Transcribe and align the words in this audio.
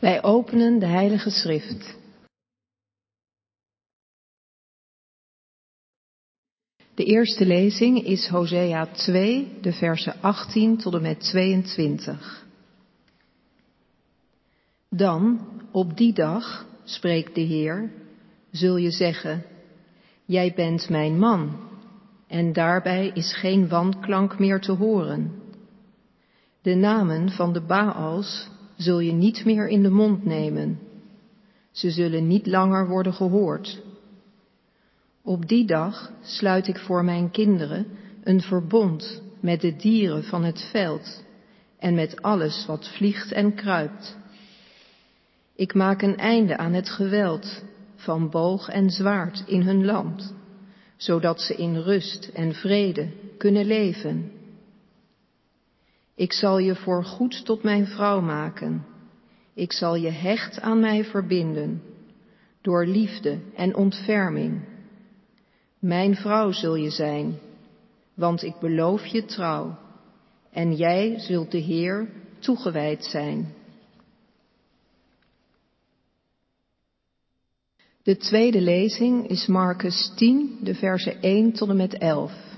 Wij 0.00 0.22
openen 0.22 0.78
de 0.78 0.86
Heilige 0.86 1.30
Schrift. 1.30 1.96
De 6.94 7.04
eerste 7.04 7.46
lezing 7.46 8.04
is 8.04 8.28
Hosea 8.28 8.86
2, 8.86 9.58
de 9.60 9.72
versen 9.72 10.14
18 10.20 10.76
tot 10.76 10.94
en 10.94 11.02
met 11.02 11.20
22. 11.20 12.46
Dan, 14.90 15.48
op 15.72 15.96
die 15.96 16.12
dag, 16.12 16.66
spreekt 16.84 17.34
de 17.34 17.40
Heer, 17.40 17.92
zul 18.50 18.76
je 18.76 18.90
zeggen, 18.90 19.44
Jij 20.24 20.52
bent 20.54 20.88
mijn 20.88 21.18
man, 21.18 21.68
en 22.26 22.52
daarbij 22.52 23.10
is 23.14 23.36
geen 23.36 23.68
wanklank 23.68 24.38
meer 24.38 24.60
te 24.60 24.72
horen. 24.72 25.42
De 26.62 26.74
namen 26.74 27.30
van 27.30 27.52
de 27.52 27.60
Baals 27.60 28.48
zul 28.76 28.98
je 28.98 29.12
niet 29.12 29.44
meer 29.44 29.68
in 29.68 29.82
de 29.82 29.90
mond 29.90 30.24
nemen. 30.24 30.78
Ze 31.70 31.90
zullen 31.90 32.26
niet 32.26 32.46
langer 32.46 32.88
worden 32.88 33.14
gehoord. 33.14 33.82
Op 35.22 35.48
die 35.48 35.66
dag 35.66 36.12
sluit 36.22 36.68
ik 36.68 36.78
voor 36.78 37.04
mijn 37.04 37.30
kinderen 37.30 37.86
een 38.24 38.40
verbond 38.40 39.22
met 39.40 39.60
de 39.60 39.76
dieren 39.76 40.24
van 40.24 40.44
het 40.44 40.68
veld 40.70 41.24
en 41.78 41.94
met 41.94 42.22
alles 42.22 42.66
wat 42.66 42.88
vliegt 42.88 43.32
en 43.32 43.54
kruipt. 43.54 44.16
Ik 45.54 45.74
maak 45.74 46.02
een 46.02 46.16
einde 46.16 46.56
aan 46.56 46.72
het 46.72 46.88
geweld 46.88 47.62
van 47.96 48.30
boog 48.30 48.68
en 48.68 48.90
zwaard 48.90 49.42
in 49.46 49.62
hun 49.62 49.84
land, 49.84 50.34
zodat 50.96 51.40
ze 51.40 51.54
in 51.54 51.76
rust 51.76 52.30
en 52.34 52.54
vrede 52.54 53.08
kunnen 53.38 53.66
leven. 53.66 54.32
Ik 56.16 56.32
zal 56.32 56.58
je 56.58 56.74
voor 56.74 57.04
goed 57.04 57.44
tot 57.44 57.62
mijn 57.62 57.86
vrouw 57.86 58.20
maken. 58.20 58.86
Ik 59.54 59.72
zal 59.72 59.94
je 59.94 60.10
hecht 60.10 60.60
aan 60.60 60.80
mij 60.80 61.04
verbinden, 61.04 61.82
door 62.60 62.86
liefde 62.86 63.38
en 63.54 63.76
ontferming. 63.76 64.60
Mijn 65.78 66.14
vrouw 66.14 66.52
zul 66.52 66.74
je 66.74 66.90
zijn, 66.90 67.38
want 68.14 68.42
ik 68.42 68.58
beloof 68.60 69.06
je 69.06 69.24
trouw, 69.24 69.78
en 70.50 70.74
jij 70.74 71.18
zult 71.18 71.50
de 71.50 71.58
Heer 71.58 72.08
toegewijd 72.38 73.04
zijn. 73.04 73.54
De 78.02 78.16
tweede 78.16 78.60
lezing 78.60 79.28
is 79.28 79.46
Marcus 79.46 80.12
10, 80.14 80.58
de 80.62 80.74
versen 80.74 81.22
1 81.22 81.52
tot 81.52 81.68
en 81.68 81.76
met 81.76 81.98
11. 81.98 82.55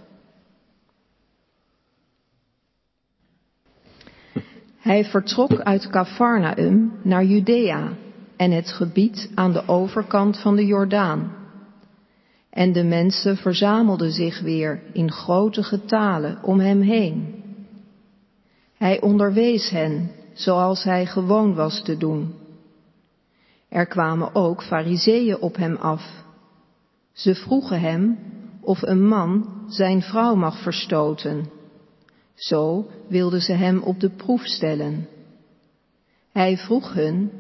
Hij 4.89 5.05
vertrok 5.05 5.61
uit 5.61 5.89
Cafarnaum 5.91 6.93
naar 7.03 7.25
Judea 7.25 7.93
en 8.37 8.51
het 8.51 8.73
gebied 8.73 9.31
aan 9.35 9.53
de 9.53 9.69
overkant 9.69 10.41
van 10.41 10.57
de 10.57 10.67
Jordaan. 10.67 11.33
En 12.51 12.73
de 12.73 12.85
mensen 12.85 13.37
verzamelden 13.37 14.13
zich 14.13 14.41
weer 14.41 14.83
in 14.93 15.13
grote 15.13 15.63
getalen 15.63 16.39
om 16.43 16.61
hem 16.61 16.81
heen. 16.81 17.35
Hij 18.77 19.01
onderwees 19.01 19.71
hen 19.71 20.11
zoals 20.33 20.85
hij 20.85 21.07
gewoon 21.07 21.55
was 21.55 21.83
te 21.83 21.97
doen. 21.97 22.35
Er 23.69 23.87
kwamen 23.87 24.35
ook 24.35 24.63
fariseeën 24.63 25.39
op 25.39 25.57
hem 25.57 25.77
af. 25.77 26.25
Ze 27.13 27.35
vroegen 27.35 27.81
hem 27.81 28.19
of 28.61 28.83
een 28.83 29.07
man 29.07 29.49
zijn 29.67 30.03
vrouw 30.03 30.35
mag 30.35 30.63
verstoten. 30.63 31.58
Zo 32.39 32.91
wilden 33.09 33.41
ze 33.41 33.53
hem 33.53 33.83
op 33.83 34.01
de 34.01 34.11
proef 34.11 34.47
stellen. 34.47 35.09
Hij 36.33 36.57
vroeg 36.57 36.93
hun, 36.93 37.31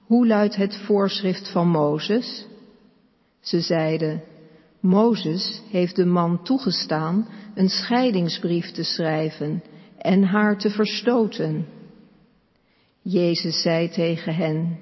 hoe 0.00 0.26
luidt 0.26 0.56
het 0.56 0.76
voorschrift 0.76 1.52
van 1.52 1.68
Mozes? 1.68 2.46
Ze 3.40 3.60
zeiden, 3.60 4.22
Mozes 4.80 5.62
heeft 5.70 5.96
de 5.96 6.04
man 6.04 6.42
toegestaan 6.42 7.28
een 7.54 7.68
scheidingsbrief 7.68 8.70
te 8.70 8.82
schrijven 8.82 9.62
en 9.98 10.22
haar 10.22 10.58
te 10.58 10.70
verstoten. 10.70 11.66
Jezus 13.02 13.62
zei 13.62 13.88
tegen 13.88 14.34
hen, 14.34 14.78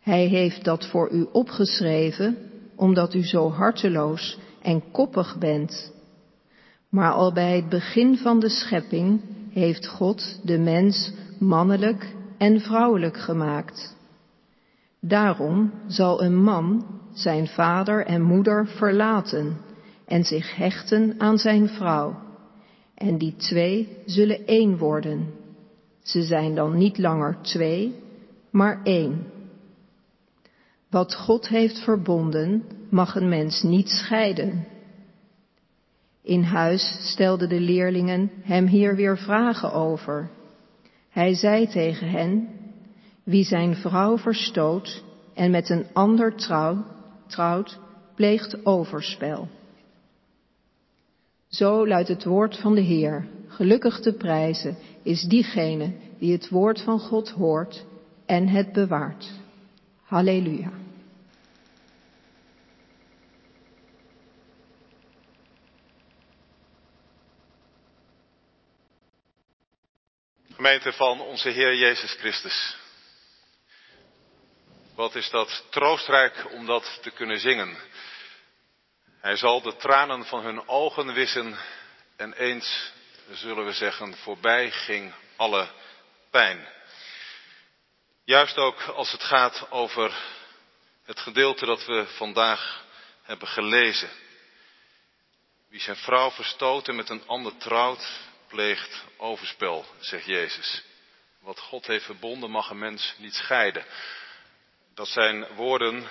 Hij 0.00 0.26
heeft 0.26 0.64
dat 0.64 0.86
voor 0.86 1.10
u 1.10 1.26
opgeschreven, 1.32 2.36
omdat 2.76 3.14
u 3.14 3.24
zo 3.26 3.50
harteloos 3.50 4.38
en 4.62 4.90
koppig 4.90 5.38
bent. 5.38 5.92
Maar 6.94 7.12
al 7.12 7.32
bij 7.32 7.56
het 7.56 7.68
begin 7.68 8.16
van 8.16 8.40
de 8.40 8.48
schepping 8.48 9.20
heeft 9.50 9.86
God 9.86 10.40
de 10.42 10.58
mens 10.58 11.12
mannelijk 11.38 12.14
en 12.38 12.60
vrouwelijk 12.60 13.16
gemaakt. 13.16 13.96
Daarom 15.00 15.72
zal 15.86 16.22
een 16.22 16.42
man 16.42 16.86
zijn 17.12 17.46
vader 17.46 18.06
en 18.06 18.22
moeder 18.22 18.66
verlaten 18.66 19.56
en 20.06 20.24
zich 20.24 20.56
hechten 20.56 21.14
aan 21.18 21.38
zijn 21.38 21.68
vrouw. 21.68 22.16
En 22.94 23.18
die 23.18 23.36
twee 23.36 23.98
zullen 24.06 24.46
één 24.46 24.78
worden. 24.78 25.26
Ze 26.02 26.22
zijn 26.22 26.54
dan 26.54 26.76
niet 26.76 26.98
langer 26.98 27.36
twee, 27.42 27.94
maar 28.50 28.80
één. 28.82 29.26
Wat 30.90 31.14
God 31.14 31.48
heeft 31.48 31.78
verbonden, 31.78 32.64
mag 32.90 33.16
een 33.16 33.28
mens 33.28 33.62
niet 33.62 33.88
scheiden. 33.88 34.73
In 36.24 36.42
huis 36.42 37.10
stelden 37.10 37.48
de 37.48 37.60
leerlingen 37.60 38.30
hem 38.42 38.66
hier 38.66 38.96
weer 38.96 39.18
vragen 39.18 39.72
over. 39.72 40.30
Hij 41.10 41.34
zei 41.34 41.66
tegen 41.66 42.08
hen, 42.08 42.48
wie 43.22 43.44
zijn 43.44 43.74
vrouw 43.74 44.18
verstoot 44.18 45.04
en 45.34 45.50
met 45.50 45.68
een 45.68 45.86
ander 45.92 46.34
trouw, 46.34 46.84
trouwt, 47.26 47.78
pleegt 48.14 48.66
overspel. 48.66 49.48
Zo 51.48 51.86
luidt 51.86 52.08
het 52.08 52.24
woord 52.24 52.56
van 52.56 52.74
de 52.74 52.80
Heer. 52.80 53.26
Gelukkig 53.46 54.00
te 54.00 54.12
prijzen 54.12 54.76
is 55.02 55.22
diegene 55.22 55.92
die 56.18 56.32
het 56.32 56.48
woord 56.48 56.80
van 56.80 56.98
God 56.98 57.30
hoort 57.30 57.84
en 58.26 58.48
het 58.48 58.72
bewaart. 58.72 59.32
Halleluja. 60.02 60.83
Gemeente 70.64 70.92
van 70.92 71.20
onze 71.20 71.48
Heer 71.48 71.74
Jezus 71.74 72.12
Christus. 72.12 72.76
Wat 74.94 75.14
is 75.14 75.30
dat 75.30 75.64
troostrijk 75.70 76.52
om 76.52 76.66
dat 76.66 76.98
te 77.02 77.10
kunnen 77.10 77.38
zingen. 77.38 77.76
Hij 79.20 79.36
zal 79.36 79.62
de 79.62 79.76
tranen 79.76 80.24
van 80.24 80.44
hun 80.44 80.68
ogen 80.68 81.12
wissen 81.12 81.58
en 82.16 82.32
eens 82.32 82.92
zullen 83.30 83.64
we 83.64 83.72
zeggen 83.72 84.16
voorbij 84.16 84.70
ging 84.70 85.14
alle 85.36 85.68
pijn. 86.30 86.68
Juist 88.24 88.56
ook 88.56 88.80
als 88.82 89.12
het 89.12 89.22
gaat 89.22 89.70
over 89.70 90.14
het 91.04 91.20
gedeelte 91.20 91.66
dat 91.66 91.84
we 91.84 92.06
vandaag 92.06 92.84
hebben 93.22 93.48
gelezen. 93.48 94.10
Wie 95.68 95.80
zijn 95.80 95.96
vrouw 95.96 96.30
verstoten 96.30 96.96
met 96.96 97.08
een 97.08 97.26
ander 97.26 97.56
trouwt, 97.56 98.32
pleegt 98.54 99.04
overspel, 99.16 99.84
zegt 99.98 100.24
Jezus. 100.24 100.82
Wat 101.40 101.58
God 101.58 101.86
heeft 101.86 102.04
verbonden 102.04 102.50
mag 102.50 102.70
een 102.70 102.78
mens 102.78 103.14
niet 103.18 103.34
scheiden. 103.34 103.84
Dat 104.94 105.08
zijn 105.08 105.54
woorden 105.54 106.08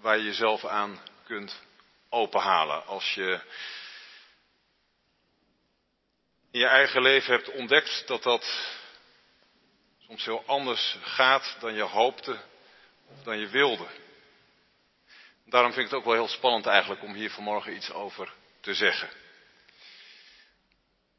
waar 0.00 0.16
je 0.16 0.24
jezelf 0.24 0.64
aan 0.64 1.00
kunt 1.24 1.60
openhalen. 2.08 2.86
Als 2.86 3.14
je 3.14 3.40
in 6.50 6.60
je 6.60 6.66
eigen 6.66 7.02
leven 7.02 7.34
hebt 7.34 7.50
ontdekt 7.50 8.06
dat 8.06 8.22
dat 8.22 8.74
soms 10.06 10.24
heel 10.24 10.42
anders 10.46 10.96
gaat 11.02 11.56
dan 11.60 11.74
je 11.74 11.82
hoopte 11.82 12.40
of 13.06 13.22
dan 13.22 13.38
je 13.38 13.48
wilde. 13.48 13.86
Daarom 15.44 15.72
vind 15.72 15.84
ik 15.84 15.90
het 15.90 16.00
ook 16.00 16.06
wel 16.06 16.24
heel 16.24 16.28
spannend 16.28 16.66
eigenlijk 16.66 17.02
om 17.02 17.14
hier 17.14 17.30
vanmorgen 17.30 17.74
iets 17.74 17.92
over 17.92 18.32
te 18.60 18.74
zeggen 18.74 19.08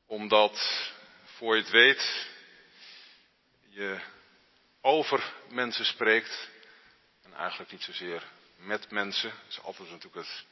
omdat, 0.09 0.91
voor 1.23 1.55
je 1.55 1.61
het 1.61 1.71
weet, 1.71 2.27
je 3.67 3.99
over 4.81 5.33
mensen 5.49 5.85
spreekt. 5.85 6.49
En 7.23 7.33
eigenlijk 7.33 7.71
niet 7.71 7.83
zozeer 7.83 8.23
met 8.55 8.91
mensen. 8.91 9.29
Dat 9.29 9.49
is 9.49 9.61
altijd 9.61 9.89
natuurlijk 9.89 10.27
het, 10.27 10.45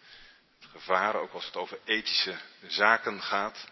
gevaar, 0.71 1.15
ook 1.15 1.33
als 1.33 1.45
het 1.45 1.56
over 1.56 1.80
ethische 1.86 2.38
zaken 2.68 3.21
gaat. 3.21 3.68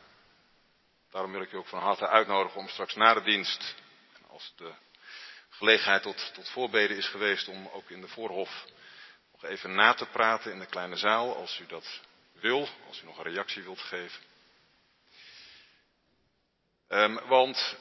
Daarom 1.12 1.32
wil 1.32 1.42
ik 1.42 1.52
je 1.52 1.58
ook 1.58 1.68
van 1.68 1.82
harte 1.82 2.08
uitnodigen 2.08 2.60
om 2.60 2.68
straks 2.68 2.96
na 2.96 3.14
de 3.14 3.24
dienst, 3.24 3.76
als 4.28 4.54
de 4.56 4.74
gelegenheid 5.50 6.02
tot, 6.02 6.32
tot 6.34 6.50
voorbeden 6.50 6.98
is 6.98 7.08
geweest, 7.08 7.48
om 7.48 7.68
ook 7.68 7.90
in 7.90 8.02
de 8.02 8.08
voorhof 8.08 8.66
nog 9.32 9.46
even 9.46 9.76
na 9.76 9.94
te 9.94 10.06
praten 10.06 10.52
in 10.52 10.60
de 10.60 10.66
kleine 10.66 10.98
zaal, 10.98 11.36
als 11.36 11.60
u 11.60 11.66
dat 11.66 12.02
wil, 12.34 12.70
als 12.88 13.02
u 13.02 13.06
nog 13.06 13.18
een 13.18 13.32
reactie 13.34 13.64
wilt 13.64 13.82
geven. 13.82 14.22
Um, 16.90 17.20
want 17.28 17.78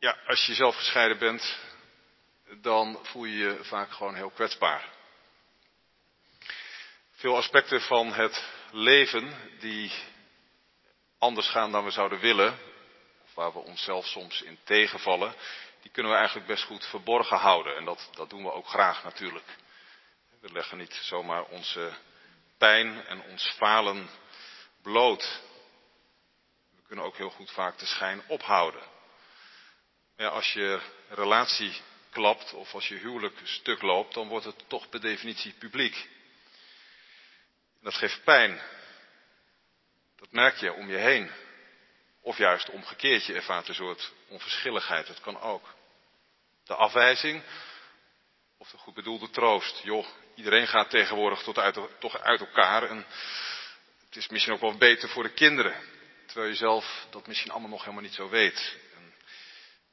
ja, 0.00 0.18
als 0.26 0.46
je 0.46 0.54
zelf 0.54 0.76
gescheiden 0.76 1.18
bent, 1.18 1.58
dan 2.60 2.98
voel 3.02 3.24
je 3.24 3.36
je 3.36 3.64
vaak 3.64 3.90
gewoon 3.92 4.14
heel 4.14 4.30
kwetsbaar. 4.30 4.88
Veel 7.10 7.36
aspecten 7.36 7.80
van 7.80 8.12
het 8.12 8.44
leven 8.70 9.34
die 9.60 9.92
anders 11.18 11.48
gaan 11.48 11.72
dan 11.72 11.84
we 11.84 11.90
zouden 11.90 12.20
willen, 12.20 12.58
of 13.24 13.34
waar 13.34 13.52
we 13.52 13.58
onszelf 13.58 14.06
soms 14.06 14.42
in 14.42 14.58
tegenvallen, 14.64 15.34
die 15.82 15.90
kunnen 15.90 16.12
we 16.12 16.18
eigenlijk 16.18 16.46
best 16.46 16.64
goed 16.64 16.86
verborgen 16.86 17.36
houden. 17.36 17.76
En 17.76 17.84
dat, 17.84 18.08
dat 18.14 18.30
doen 18.30 18.42
we 18.42 18.52
ook 18.52 18.68
graag 18.68 19.04
natuurlijk. 19.04 19.56
We 20.40 20.52
leggen 20.52 20.78
niet 20.78 20.94
zomaar 21.02 21.44
onze 21.44 21.92
pijn 22.58 23.06
en 23.06 23.22
ons 23.22 23.46
falen 23.56 24.08
bloot. 24.82 25.40
Kunnen 26.86 27.04
ook 27.04 27.16
heel 27.16 27.30
goed 27.30 27.50
vaak 27.50 27.78
de 27.78 27.86
schijn 27.86 28.22
ophouden. 28.26 28.82
Maar 30.16 30.28
als 30.28 30.52
je 30.52 30.80
relatie 31.08 31.82
klapt 32.10 32.52
of 32.52 32.74
als 32.74 32.88
je 32.88 32.94
huwelijk 32.94 33.40
stuk 33.42 33.82
loopt, 33.82 34.14
dan 34.14 34.28
wordt 34.28 34.44
het 34.44 34.64
toch 34.68 34.88
per 34.88 35.00
definitie 35.00 35.52
publiek. 35.52 36.08
Dat 37.82 37.94
geeft 37.94 38.24
pijn. 38.24 38.60
Dat 40.16 40.32
merk 40.32 40.56
je 40.56 40.72
om 40.72 40.90
je 40.90 40.96
heen. 40.96 41.30
Of 42.20 42.38
juist 42.38 42.70
omgekeerd, 42.70 43.24
je 43.24 43.34
ervaart 43.34 43.68
een 43.68 43.74
soort 43.74 44.12
onverschilligheid. 44.28 45.06
Dat 45.06 45.20
kan 45.20 45.40
ook. 45.40 45.74
De 46.64 46.74
afwijzing 46.74 47.42
of 48.56 48.70
de 48.70 48.76
goed 48.76 48.94
bedoelde 48.94 49.30
troost. 49.30 49.80
Joh, 49.82 50.06
iedereen 50.34 50.66
gaat 50.66 50.90
tegenwoordig 50.90 51.42
tot 51.42 51.58
uit, 51.58 51.78
toch 51.98 52.18
uit 52.18 52.40
elkaar. 52.40 52.82
En 52.82 53.06
het 54.04 54.16
is 54.16 54.28
misschien 54.28 54.54
ook 54.54 54.60
wel 54.60 54.76
beter 54.76 55.08
voor 55.08 55.22
de 55.22 55.32
kinderen. 55.32 55.74
Terwijl 56.34 56.54
je 56.54 56.58
zelf 56.58 57.06
dat 57.10 57.26
misschien 57.26 57.50
allemaal 57.50 57.70
nog 57.70 57.80
helemaal 57.80 58.02
niet 58.02 58.14
zo 58.14 58.28
weet. 58.28 58.76
En 58.94 59.14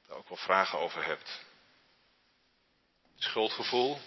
daar 0.07 0.17
ook 0.17 0.27
wel 0.27 0.37
vragen 0.37 0.79
over 0.79 1.05
hebt. 1.05 1.41
Schuldgevoel. 3.17 3.99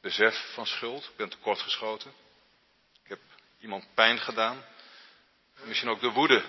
Besef 0.00 0.52
van 0.54 0.66
schuld. 0.66 1.04
Ik 1.04 1.16
ben 1.16 1.28
tekortgeschoten. 1.28 2.12
Ik 3.02 3.08
heb 3.08 3.20
iemand 3.60 3.94
pijn 3.94 4.18
gedaan. 4.18 4.64
misschien 5.62 5.88
ook 5.88 6.00
de 6.00 6.10
woede. 6.10 6.44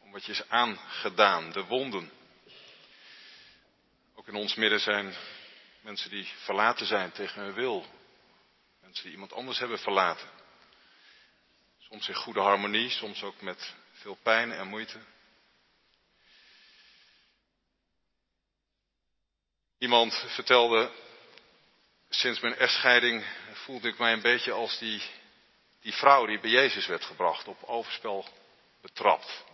Om 0.00 0.12
wat 0.12 0.24
je 0.24 0.32
is 0.32 0.48
aangedaan. 0.48 1.52
De 1.52 1.64
wonden. 1.64 2.12
Ook 4.14 4.28
in 4.28 4.34
ons 4.34 4.54
midden 4.54 4.80
zijn 4.80 5.14
mensen 5.80 6.10
die 6.10 6.24
verlaten 6.24 6.86
zijn 6.86 7.12
tegen 7.12 7.42
hun 7.42 7.54
wil. 7.54 7.86
Mensen 8.80 9.04
die 9.04 9.12
iemand 9.12 9.32
anders 9.32 9.58
hebben 9.58 9.78
verlaten. 9.78 10.28
Soms 11.78 12.08
in 12.08 12.14
goede 12.14 12.40
harmonie, 12.40 12.90
soms 12.90 13.22
ook 13.22 13.40
met 13.40 13.80
veel 14.02 14.18
pijn 14.22 14.52
en 14.52 14.66
moeite. 14.66 14.98
Iemand 19.78 20.14
vertelde, 20.14 20.90
sinds 22.08 22.40
mijn 22.40 22.56
echtscheiding 22.56 23.24
voelde 23.52 23.88
ik 23.88 23.98
mij 23.98 24.12
een 24.12 24.20
beetje 24.20 24.52
als 24.52 24.78
die, 24.78 25.02
die 25.80 25.92
vrouw 25.92 26.26
die 26.26 26.40
bij 26.40 26.50
Jezus 26.50 26.86
werd 26.86 27.04
gebracht, 27.04 27.48
op 27.48 27.62
overspel 27.62 28.28
betrapt. 28.80 29.44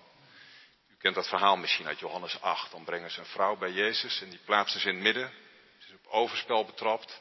U 0.91 0.97
kent 0.99 1.15
dat 1.15 1.29
verhaal 1.29 1.57
misschien 1.57 1.87
uit 1.87 1.99
Johannes 1.99 2.41
8. 2.41 2.71
Dan 2.71 2.85
brengen 2.85 3.11
ze 3.11 3.19
een 3.19 3.27
vrouw 3.27 3.57
bij 3.57 3.71
Jezus 3.71 4.21
en 4.21 4.31
die 4.31 4.41
plaatsen 4.45 4.81
ze 4.81 4.89
in 4.89 4.95
het 4.95 5.05
midden. 5.05 5.33
Ze 5.79 5.89
is 5.89 5.95
op 5.95 6.07
overspel 6.07 6.65
betrapt. 6.65 7.21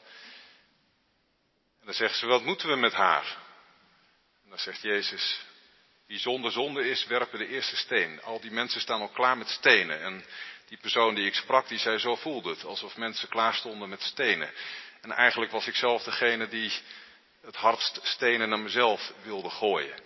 En 1.80 1.86
dan 1.86 1.94
zegt 1.94 2.18
ze, 2.18 2.26
wat 2.26 2.42
moeten 2.42 2.68
we 2.68 2.76
met 2.76 2.92
haar? 2.92 3.36
En 4.42 4.48
dan 4.48 4.58
zegt 4.58 4.82
Jezus, 4.82 5.46
wie 6.08 6.18
zonder 6.18 6.52
zonde 6.52 6.88
is, 6.88 7.06
werpen 7.06 7.38
de 7.38 7.48
eerste 7.48 7.76
steen. 7.76 8.22
Al 8.22 8.40
die 8.40 8.50
mensen 8.50 8.80
staan 8.80 9.00
al 9.00 9.08
klaar 9.08 9.38
met 9.38 9.48
stenen. 9.48 10.00
En 10.00 10.24
die 10.68 10.78
persoon 10.78 11.14
die 11.14 11.26
ik 11.26 11.34
sprak, 11.34 11.68
die 11.68 11.78
zei, 11.78 11.98
zo 11.98 12.16
voelde 12.16 12.50
het. 12.50 12.64
Alsof 12.64 12.96
mensen 12.96 13.28
klaar 13.28 13.54
stonden 13.54 13.88
met 13.88 14.02
stenen. 14.02 14.50
En 15.00 15.12
eigenlijk 15.12 15.50
was 15.52 15.66
ik 15.66 15.74
zelf 15.74 16.02
degene 16.02 16.48
die 16.48 16.72
het 17.40 17.56
hardst 17.56 18.00
stenen 18.02 18.48
naar 18.48 18.58
mezelf 18.58 19.12
wilde 19.22 19.50
gooien. 19.50 20.00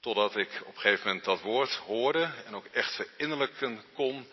Totdat 0.00 0.36
ik 0.36 0.60
op 0.64 0.74
een 0.74 0.80
gegeven 0.80 1.06
moment 1.06 1.24
dat 1.24 1.40
woord 1.40 1.74
hoorde 1.74 2.32
en 2.46 2.54
ook 2.54 2.66
echt 2.66 2.94
verinnerlijken 2.94 3.82
kon. 3.94 4.28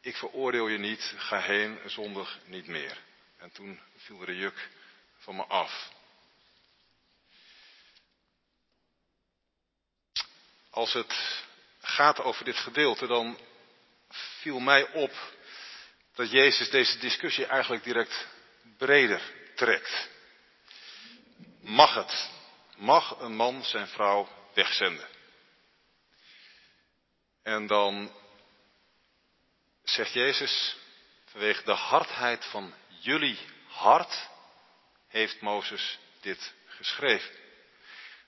Ik 0.00 0.16
veroordeel 0.16 0.68
je 0.68 0.78
niet, 0.78 1.14
ga 1.16 1.40
heen, 1.40 1.78
zondig 1.86 2.38
niet 2.44 2.66
meer. 2.66 2.98
En 3.38 3.52
toen 3.52 3.80
viel 3.96 4.18
de 4.18 4.36
juk 4.36 4.68
van 5.18 5.36
me 5.36 5.44
af. 5.44 5.94
Als 10.76 10.92
het 10.92 11.44
gaat 11.80 12.20
over 12.20 12.44
dit 12.44 12.56
gedeelte, 12.56 13.06
dan 13.06 13.38
viel 14.10 14.58
mij 14.58 14.92
op 14.92 15.12
dat 16.14 16.30
Jezus 16.30 16.70
deze 16.70 16.98
discussie 16.98 17.46
eigenlijk 17.46 17.84
direct 17.84 18.26
breder 18.78 19.22
trekt. 19.54 20.08
Mag 21.60 21.94
het? 21.94 22.30
Mag 22.76 23.20
een 23.20 23.34
man 23.36 23.64
zijn 23.64 23.86
vrouw 23.86 24.28
wegzenden? 24.54 25.08
En 27.42 27.66
dan 27.66 28.12
zegt 29.82 30.12
Jezus, 30.12 30.76
vanwege 31.24 31.64
de 31.64 31.72
hardheid 31.72 32.44
van 32.44 32.74
jullie 32.88 33.38
hart 33.66 34.28
heeft 35.08 35.40
Mozes 35.40 35.98
dit 36.20 36.52
geschreven. 36.66 37.45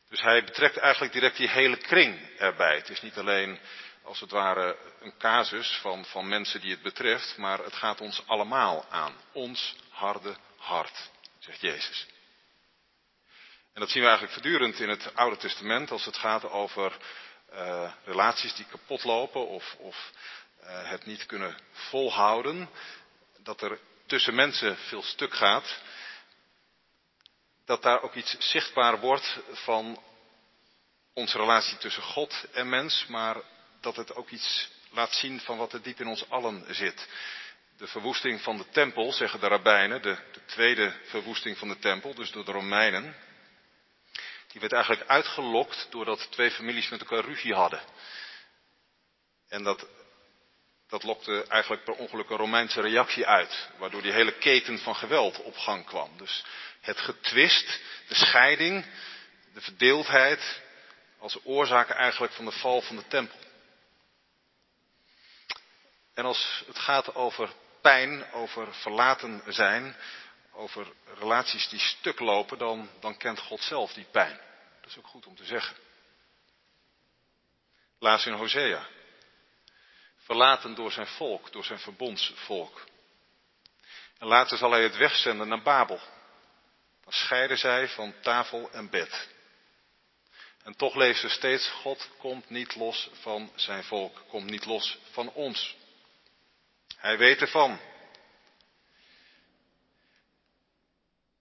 Dus 0.08 0.20
hij 0.20 0.44
betrekt 0.44 0.76
eigenlijk 0.76 1.12
direct 1.12 1.36
die 1.36 1.48
hele 1.48 1.76
kring 1.76 2.38
erbij. 2.38 2.76
Het 2.76 2.88
is 2.88 3.00
niet 3.00 3.16
alleen 3.16 3.58
als 4.02 4.20
het 4.20 4.30
ware 4.30 4.76
een 5.00 5.16
casus 5.18 5.78
van, 5.80 6.04
van 6.04 6.28
mensen 6.28 6.60
die 6.60 6.70
het 6.70 6.82
betreft, 6.82 7.36
maar 7.36 7.58
het 7.58 7.74
gaat 7.74 8.00
ons 8.00 8.22
allemaal 8.26 8.86
aan. 8.90 9.14
Ons 9.32 9.76
harde 9.90 10.36
hart, 10.56 11.10
zegt 11.38 11.60
Jezus. 11.60 12.06
En 13.74 13.80
dat 13.80 13.90
zien 13.90 14.02
we 14.02 14.08
eigenlijk 14.08 14.38
voortdurend 14.38 14.80
in 14.80 14.88
het 14.88 15.14
Oude 15.14 15.36
Testament 15.36 15.90
als 15.90 16.04
het 16.04 16.16
gaat 16.16 16.44
over 16.44 16.96
uh, 17.52 17.92
relaties 18.04 18.54
die 18.54 18.66
kapot 18.70 19.04
lopen 19.04 19.48
of, 19.48 19.74
of 19.78 20.10
uh, 20.62 20.90
het 20.90 21.06
niet 21.06 21.26
kunnen 21.26 21.56
volhouden. 21.72 22.68
Dat 23.38 23.62
er 23.62 23.78
tussen 24.06 24.34
mensen 24.34 24.76
veel 24.76 25.02
stuk 25.02 25.34
gaat. 25.34 25.80
Dat 27.68 27.82
daar 27.82 28.02
ook 28.02 28.14
iets 28.14 28.36
zichtbaar 28.38 29.00
wordt 29.00 29.38
van 29.52 30.02
onze 31.12 31.38
relatie 31.38 31.78
tussen 31.78 32.02
God 32.02 32.46
en 32.52 32.68
mens, 32.68 33.06
maar 33.06 33.36
dat 33.80 33.96
het 33.96 34.14
ook 34.14 34.30
iets 34.30 34.68
laat 34.90 35.12
zien 35.12 35.40
van 35.40 35.58
wat 35.58 35.72
er 35.72 35.82
diep 35.82 36.00
in 36.00 36.06
ons 36.06 36.30
allen 36.30 36.74
zit. 36.74 37.08
De 37.76 37.86
verwoesting 37.86 38.40
van 38.40 38.56
de 38.56 38.68
tempel, 38.68 39.12
zeggen 39.12 39.40
de 39.40 39.46
rabbijnen, 39.46 40.02
de, 40.02 40.18
de 40.32 40.44
tweede 40.44 40.94
verwoesting 41.04 41.58
van 41.58 41.68
de 41.68 41.78
tempel, 41.78 42.14
dus 42.14 42.30
door 42.30 42.44
de 42.44 42.52
Romeinen, 42.52 43.16
die 44.48 44.60
werd 44.60 44.72
eigenlijk 44.72 45.08
uitgelokt 45.08 45.86
doordat 45.90 46.30
twee 46.30 46.50
families 46.50 46.88
met 46.88 47.00
elkaar 47.00 47.24
ruzie 47.24 47.54
hadden. 47.54 47.80
En 49.48 49.62
dat, 49.62 49.86
dat 50.88 51.02
lokte 51.02 51.44
eigenlijk 51.48 51.84
per 51.84 51.94
ongeluk 51.94 52.30
een 52.30 52.36
Romeinse 52.36 52.80
reactie 52.80 53.26
uit, 53.26 53.68
waardoor 53.78 54.02
die 54.02 54.12
hele 54.12 54.32
keten 54.32 54.78
van 54.78 54.96
geweld 54.96 55.42
op 55.42 55.56
gang 55.56 55.86
kwam. 55.86 56.10
Dus 56.16 56.44
het 56.80 57.00
getwist, 57.00 57.80
de 58.08 58.14
scheiding, 58.14 58.84
de 59.54 59.60
verdeeldheid, 59.60 60.60
als 61.18 61.38
oorzaak 61.44 61.90
eigenlijk 61.90 62.32
van 62.32 62.44
de 62.44 62.52
val 62.52 62.80
van 62.80 62.96
de 62.96 63.06
tempel. 63.06 63.38
En 66.14 66.24
als 66.24 66.62
het 66.66 66.78
gaat 66.78 67.14
over 67.14 67.50
pijn, 67.80 68.32
over 68.32 68.74
verlaten 68.74 69.42
zijn, 69.46 69.96
over 70.52 70.86
relaties 71.18 71.68
die 71.68 71.80
stuk 71.80 72.18
lopen, 72.18 72.58
dan, 72.58 72.90
dan 73.00 73.16
kent 73.16 73.38
God 73.38 73.60
zelf 73.62 73.92
die 73.92 74.06
pijn. 74.10 74.40
Dat 74.80 74.90
is 74.90 74.98
ook 74.98 75.06
goed 75.06 75.26
om 75.26 75.36
te 75.36 75.44
zeggen. 75.44 75.76
Laat 77.98 78.26
in 78.26 78.32
Hosea. 78.32 78.86
Verlaten 80.28 80.74
door 80.74 80.92
zijn 80.92 81.06
volk, 81.06 81.52
door 81.52 81.64
zijn 81.64 81.78
verbondsvolk. 81.78 82.84
En 84.18 84.26
later 84.26 84.58
zal 84.58 84.70
hij 84.70 84.82
het 84.82 84.96
wegzenden 84.96 85.48
naar 85.48 85.62
Babel. 85.62 86.00
Dan 87.04 87.12
scheiden 87.12 87.58
zij 87.58 87.88
van 87.88 88.14
tafel 88.22 88.70
en 88.70 88.90
bed. 88.90 89.28
En 90.62 90.76
toch 90.76 90.94
leeft 90.94 91.20
ze 91.20 91.28
steeds, 91.28 91.68
God 91.68 92.10
komt 92.18 92.50
niet 92.50 92.74
los 92.74 93.10
van 93.12 93.52
zijn 93.54 93.84
volk, 93.84 94.22
komt 94.28 94.50
niet 94.50 94.64
los 94.64 94.98
van 95.10 95.32
ons. 95.32 95.76
Hij 96.96 97.18
weet 97.18 97.40
ervan. 97.40 97.80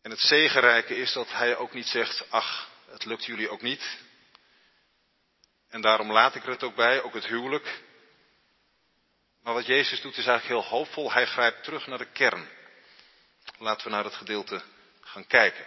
En 0.01 0.11
het 0.11 0.19
zegenrijke 0.19 0.95
is 0.95 1.13
dat 1.13 1.31
hij 1.31 1.55
ook 1.55 1.73
niet 1.73 1.87
zegt, 1.87 2.31
ach, 2.31 2.69
het 2.89 3.05
lukt 3.05 3.25
jullie 3.25 3.49
ook 3.49 3.61
niet. 3.61 3.97
En 5.69 5.81
daarom 5.81 6.11
laat 6.11 6.35
ik 6.35 6.43
er 6.43 6.49
het 6.49 6.63
ook 6.63 6.75
bij, 6.75 7.01
ook 7.01 7.13
het 7.13 7.25
huwelijk. 7.25 7.85
Maar 9.47 9.55
wat 9.55 9.65
Jezus 9.65 10.01
doet 10.01 10.17
is 10.17 10.25
eigenlijk 10.25 10.61
heel 10.61 10.77
hoopvol. 10.77 11.11
Hij 11.11 11.25
grijpt 11.25 11.63
terug 11.63 11.87
naar 11.87 11.97
de 11.97 12.11
kern. 12.11 12.49
Laten 13.57 13.85
we 13.85 13.93
naar 13.93 14.03
het 14.03 14.15
gedeelte 14.15 14.61
gaan 15.01 15.27
kijken. 15.27 15.65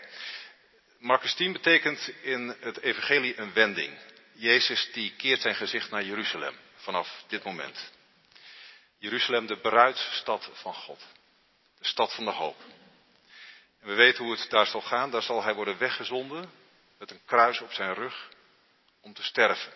Marcus 0.98 1.34
10 1.34 1.52
betekent 1.52 2.12
in 2.22 2.56
het 2.60 2.80
evangelie 2.80 3.38
een 3.38 3.52
wending. 3.52 3.98
Jezus 4.32 4.90
die 4.92 5.14
keert 5.16 5.40
zijn 5.40 5.54
gezicht 5.54 5.90
naar 5.90 6.04
Jeruzalem 6.04 6.56
vanaf 6.76 7.24
dit 7.26 7.44
moment. 7.44 7.90
Jeruzalem, 8.98 9.46
de 9.46 9.60
bruidsstad 9.60 10.50
van 10.52 10.74
God. 10.74 11.06
de 11.78 11.86
stad 11.86 12.14
van 12.14 12.24
de 12.24 12.30
hoop. 12.30 12.60
En 13.80 13.88
we 13.88 13.94
weten 13.94 14.24
hoe 14.24 14.32
het 14.32 14.50
daar 14.50 14.66
zal 14.66 14.82
gaan. 14.82 15.10
Daar 15.10 15.22
zal 15.22 15.42
hij 15.42 15.54
worden 15.54 15.78
weggezonden 15.78 16.50
met 16.98 17.10
een 17.10 17.24
kruis 17.24 17.60
op 17.60 17.72
zijn 17.72 17.94
rug 17.94 18.28
om 19.00 19.14
te 19.14 19.22
sterven. 19.22 19.72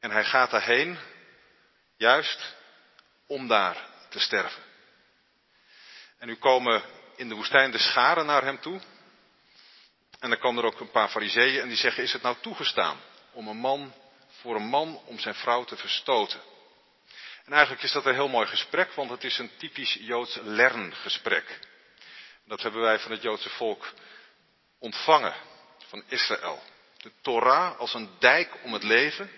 En 0.00 0.10
hij 0.10 0.24
gaat 0.24 0.50
daarheen 0.50 0.98
juist 1.98 2.56
om 3.26 3.48
daar 3.48 3.86
te 4.08 4.18
sterven. 4.18 4.62
En 6.18 6.26
nu 6.26 6.36
komen 6.36 6.82
in 7.16 7.28
de 7.28 7.34
woestijn 7.34 7.70
de 7.70 7.78
scharen 7.78 8.26
naar 8.26 8.44
hem 8.44 8.60
toe. 8.60 8.80
En 10.20 10.30
dan 10.30 10.38
komen 10.38 10.64
er 10.64 10.70
ook 10.70 10.80
een 10.80 10.90
paar 10.90 11.08
fariseeën 11.08 11.60
en 11.60 11.68
die 11.68 11.76
zeggen, 11.76 12.02
is 12.02 12.12
het 12.12 12.22
nou 12.22 12.36
toegestaan 12.40 13.00
om 13.32 13.48
een 13.48 13.56
man, 13.56 13.94
voor 14.40 14.56
een 14.56 14.68
man, 14.68 15.00
om 15.04 15.18
zijn 15.18 15.34
vrouw 15.34 15.64
te 15.64 15.76
verstoten? 15.76 16.40
En 17.44 17.52
eigenlijk 17.52 17.82
is 17.82 17.92
dat 17.92 18.06
een 18.06 18.14
heel 18.14 18.28
mooi 18.28 18.46
gesprek, 18.46 18.92
want 18.92 19.10
het 19.10 19.24
is 19.24 19.38
een 19.38 19.50
typisch 19.56 19.98
Joods 20.00 20.38
lerngesprek. 20.42 21.58
Dat 22.44 22.62
hebben 22.62 22.80
wij 22.80 22.98
van 22.98 23.10
het 23.10 23.22
Joodse 23.22 23.50
volk 23.50 23.92
ontvangen, 24.78 25.34
van 25.86 26.02
Israël. 26.06 26.62
De 26.96 27.12
Torah 27.22 27.78
als 27.78 27.94
een 27.94 28.10
dijk 28.18 28.50
om 28.62 28.72
het 28.72 28.82
leven, 28.82 29.30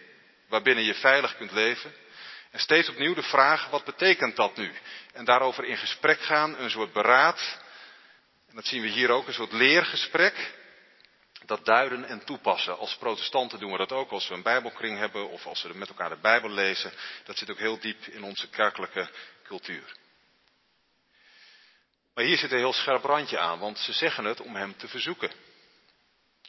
waarbinnen 0.49 0.85
je 0.85 0.95
veilig 0.95 1.37
kunt 1.37 1.53
leven. 1.53 1.95
En 2.51 2.61
steeds 2.61 2.89
opnieuw 2.89 3.15
de 3.15 3.23
vraag, 3.23 3.69
wat 3.69 3.85
betekent 3.85 4.37
dat 4.37 4.57
nu? 4.57 4.73
En 5.13 5.25
daarover 5.25 5.65
in 5.65 5.77
gesprek 5.77 6.21
gaan, 6.21 6.59
een 6.59 6.71
soort 6.71 6.93
beraad. 6.93 7.59
En 8.49 8.55
dat 8.55 8.67
zien 8.67 8.83
we 8.83 8.89
hier 8.89 9.11
ook, 9.11 9.27
een 9.27 9.33
soort 9.33 9.53
leergesprek. 9.53 10.59
Dat 11.45 11.65
duiden 11.65 12.05
en 12.05 12.25
toepassen. 12.25 12.79
Als 12.79 12.97
protestanten 12.97 13.59
doen 13.59 13.73
we 13.73 13.79
dat 13.79 13.93
ook 13.93 14.11
als 14.11 14.29
we 14.29 14.35
een 14.35 14.43
bijbelkring 14.43 14.99
hebben 14.99 15.31
of 15.31 15.47
als 15.47 15.63
we 15.63 15.75
met 15.75 15.89
elkaar 15.89 16.09
de 16.09 16.21
Bijbel 16.21 16.51
lezen. 16.51 16.93
Dat 17.25 17.39
zit 17.39 17.51
ook 17.51 17.59
heel 17.59 17.79
diep 17.79 18.07
in 18.07 18.23
onze 18.23 18.49
kerkelijke 18.49 19.11
cultuur. 19.45 19.97
Maar 22.15 22.25
hier 22.25 22.39
zit 22.39 22.53
een 22.53 22.59
heel 22.59 22.73
scherp 22.73 23.05
randje 23.05 23.39
aan, 23.39 23.59
want 23.59 23.79
ze 23.79 23.93
zeggen 23.93 24.25
het 24.25 24.41
om 24.41 24.57
hem 24.57 24.77
te 24.77 24.89
verzoeken. 24.89 25.31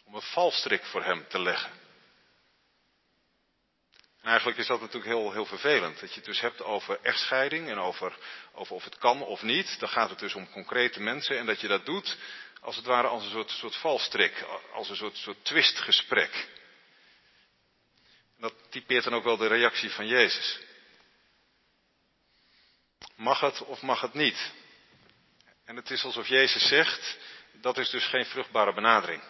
Om 0.03 0.15
een 0.15 0.21
valstrik 0.21 0.83
voor 0.83 1.03
hem 1.03 1.27
te 1.27 1.39
leggen. 1.39 1.80
En 4.21 4.27
eigenlijk 4.29 4.57
is 4.57 4.67
dat 4.67 4.79
natuurlijk 4.79 5.11
heel, 5.11 5.31
heel 5.31 5.45
vervelend. 5.45 5.99
Dat 5.99 6.09
je 6.09 6.15
het 6.15 6.25
dus 6.25 6.41
hebt 6.41 6.63
over 6.63 6.99
echtscheiding 7.01 7.69
en 7.69 7.79
over, 7.79 8.17
over 8.53 8.75
of 8.75 8.83
het 8.83 8.97
kan 8.97 9.21
of 9.21 9.41
niet. 9.41 9.79
Dan 9.79 9.89
gaat 9.89 10.09
het 10.09 10.19
dus 10.19 10.33
om 10.33 10.49
concrete 10.49 10.99
mensen. 10.99 11.37
En 11.37 11.45
dat 11.45 11.61
je 11.61 11.67
dat 11.67 11.85
doet 11.85 12.17
als 12.61 12.75
het 12.75 12.85
ware 12.85 13.07
als 13.07 13.23
een 13.23 13.31
soort, 13.31 13.49
soort 13.49 13.75
valstrik. 13.75 14.45
Als 14.73 14.89
een 14.89 14.95
soort, 14.95 15.17
soort 15.17 15.45
twistgesprek. 15.45 16.47
En 18.35 18.41
dat 18.41 18.53
typeert 18.69 19.03
dan 19.03 19.13
ook 19.13 19.23
wel 19.23 19.37
de 19.37 19.47
reactie 19.47 19.89
van 19.89 20.07
Jezus. 20.07 20.59
Mag 23.15 23.39
het 23.39 23.61
of 23.65 23.81
mag 23.81 24.01
het 24.01 24.13
niet? 24.13 24.51
En 25.65 25.75
het 25.75 25.89
is 25.89 26.03
alsof 26.03 26.27
Jezus 26.27 26.67
zegt, 26.67 27.17
dat 27.51 27.77
is 27.77 27.89
dus 27.89 28.05
geen 28.05 28.25
vruchtbare 28.25 28.73
benadering. 28.73 29.23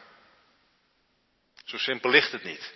Zo 1.65 1.77
simpel 1.77 2.09
ligt 2.09 2.31
het 2.31 2.43
niet. 2.43 2.73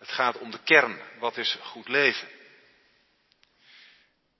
Het 0.00 0.12
gaat 0.12 0.38
om 0.38 0.50
de 0.50 0.62
kern. 0.64 1.00
Wat 1.18 1.36
is 1.36 1.58
goed 1.62 1.88
leven? 1.88 2.28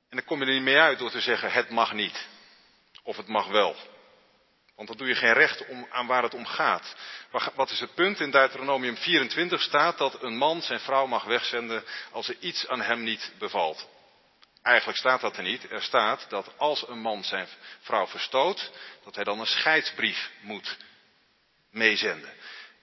En 0.08 0.16
dan 0.16 0.24
kom 0.24 0.40
je 0.40 0.46
er 0.46 0.52
niet 0.52 0.62
mee 0.62 0.78
uit 0.78 0.98
door 0.98 1.10
te 1.10 1.20
zeggen 1.20 1.52
het 1.52 1.70
mag 1.70 1.92
niet. 1.92 2.26
Of 3.02 3.16
het 3.16 3.28
mag 3.28 3.46
wel. 3.46 3.76
Want 4.76 4.88
dan 4.88 4.96
doe 4.96 5.08
je 5.08 5.14
geen 5.14 5.32
recht 5.32 5.66
om, 5.66 5.86
aan 5.90 6.06
waar 6.06 6.22
het 6.22 6.34
om 6.34 6.46
gaat. 6.46 6.96
Wat 7.54 7.70
is 7.70 7.80
het 7.80 7.94
punt? 7.94 8.20
In 8.20 8.30
Deuteronomium 8.30 8.96
24 8.96 9.62
staat 9.62 9.98
dat 9.98 10.22
een 10.22 10.36
man 10.36 10.62
zijn 10.62 10.80
vrouw 10.80 11.06
mag 11.06 11.24
wegzenden 11.24 11.84
als 12.10 12.28
er 12.28 12.36
iets 12.40 12.68
aan 12.68 12.80
hem 12.80 13.02
niet 13.02 13.32
bevalt. 13.38 13.88
Eigenlijk 14.62 14.98
staat 14.98 15.20
dat 15.20 15.36
er 15.36 15.42
niet. 15.42 15.70
Er 15.70 15.82
staat 15.82 16.26
dat 16.28 16.58
als 16.58 16.88
een 16.88 17.00
man 17.00 17.24
zijn 17.24 17.48
vrouw 17.80 18.06
verstoot, 18.06 18.70
dat 19.04 19.14
hij 19.14 19.24
dan 19.24 19.40
een 19.40 19.46
scheidsbrief 19.46 20.30
moet 20.40 20.76
meezenden. 21.70 22.32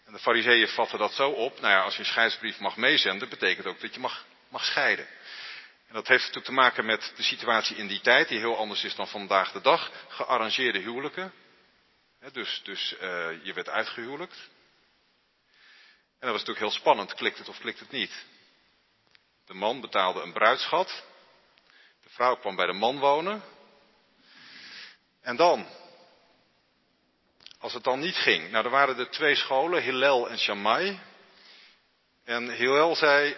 En 0.07 0.13
de 0.13 0.19
fariseeën 0.19 0.67
vatten 0.67 0.99
dat 0.99 1.13
zo 1.13 1.29
op, 1.29 1.59
nou 1.59 1.73
ja, 1.73 1.81
als 1.81 1.93
je 1.93 1.99
een 1.99 2.05
scheidsbrief 2.05 2.59
mag 2.59 2.75
meezenden, 2.75 3.29
betekent 3.29 3.65
ook 3.65 3.79
dat 3.79 3.93
je 3.93 3.99
mag, 3.99 4.25
mag 4.49 4.65
scheiden. 4.65 5.07
En 5.87 5.93
dat 5.93 6.07
heeft 6.07 6.19
natuurlijk 6.19 6.45
te 6.45 6.51
maken 6.51 6.85
met 6.85 7.13
de 7.15 7.23
situatie 7.23 7.75
in 7.75 7.87
die 7.87 8.01
tijd, 8.01 8.27
die 8.27 8.37
heel 8.37 8.57
anders 8.57 8.83
is 8.83 8.95
dan 8.95 9.07
vandaag 9.07 9.51
de 9.51 9.61
dag. 9.61 9.91
Gearrangeerde 10.07 10.79
huwelijken. 10.79 11.33
Dus, 12.31 12.61
dus 12.63 12.93
uh, 12.93 12.99
je 13.43 13.53
werd 13.53 13.69
uitgehuwelijkt. 13.69 14.37
En 16.19 16.27
dat 16.27 16.31
was 16.31 16.39
natuurlijk 16.39 16.59
heel 16.59 16.79
spannend, 16.79 17.13
klikt 17.13 17.37
het 17.37 17.49
of 17.49 17.59
klikt 17.59 17.79
het 17.79 17.91
niet. 17.91 18.25
De 19.45 19.53
man 19.53 19.81
betaalde 19.81 20.21
een 20.21 20.33
bruidschat. 20.33 21.03
De 22.03 22.09
vrouw 22.09 22.35
kwam 22.35 22.55
bij 22.55 22.65
de 22.65 22.73
man 22.73 22.99
wonen. 22.99 23.43
En 25.21 25.35
dan, 25.35 25.67
als 27.67 27.75
het 27.75 27.85
dan 27.85 27.99
niet 27.99 28.15
ging. 28.15 28.51
Nou, 28.51 28.65
er 28.65 28.71
waren 28.71 28.97
er 28.97 29.09
twee 29.09 29.35
scholen, 29.35 29.81
Hillel 29.81 30.29
en 30.29 30.39
Shammai. 30.39 30.99
En 32.25 32.49
Hillel 32.49 32.95
zei, 32.95 33.37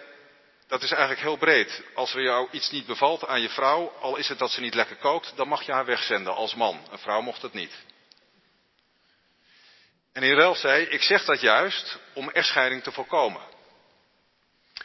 dat 0.66 0.82
is 0.82 0.90
eigenlijk 0.90 1.20
heel 1.20 1.36
breed. 1.36 1.82
Als 1.94 2.14
er 2.14 2.22
jou 2.22 2.48
iets 2.50 2.70
niet 2.70 2.86
bevalt 2.86 3.26
aan 3.26 3.40
je 3.40 3.48
vrouw, 3.48 3.92
al 4.00 4.16
is 4.16 4.28
het 4.28 4.38
dat 4.38 4.50
ze 4.50 4.60
niet 4.60 4.74
lekker 4.74 4.96
kookt, 4.96 5.32
dan 5.36 5.48
mag 5.48 5.62
je 5.62 5.72
haar 5.72 5.84
wegzenden 5.84 6.34
als 6.34 6.54
man. 6.54 6.86
Een 6.90 6.98
vrouw 6.98 7.20
mocht 7.20 7.42
het 7.42 7.52
niet. 7.52 7.74
En 10.12 10.22
Hillel 10.22 10.54
zei, 10.54 10.84
ik 10.84 11.02
zeg 11.02 11.24
dat 11.24 11.40
juist 11.40 11.98
om 12.14 12.30
echtscheiding 12.30 12.82
te 12.82 12.92
voorkomen. 12.92 13.42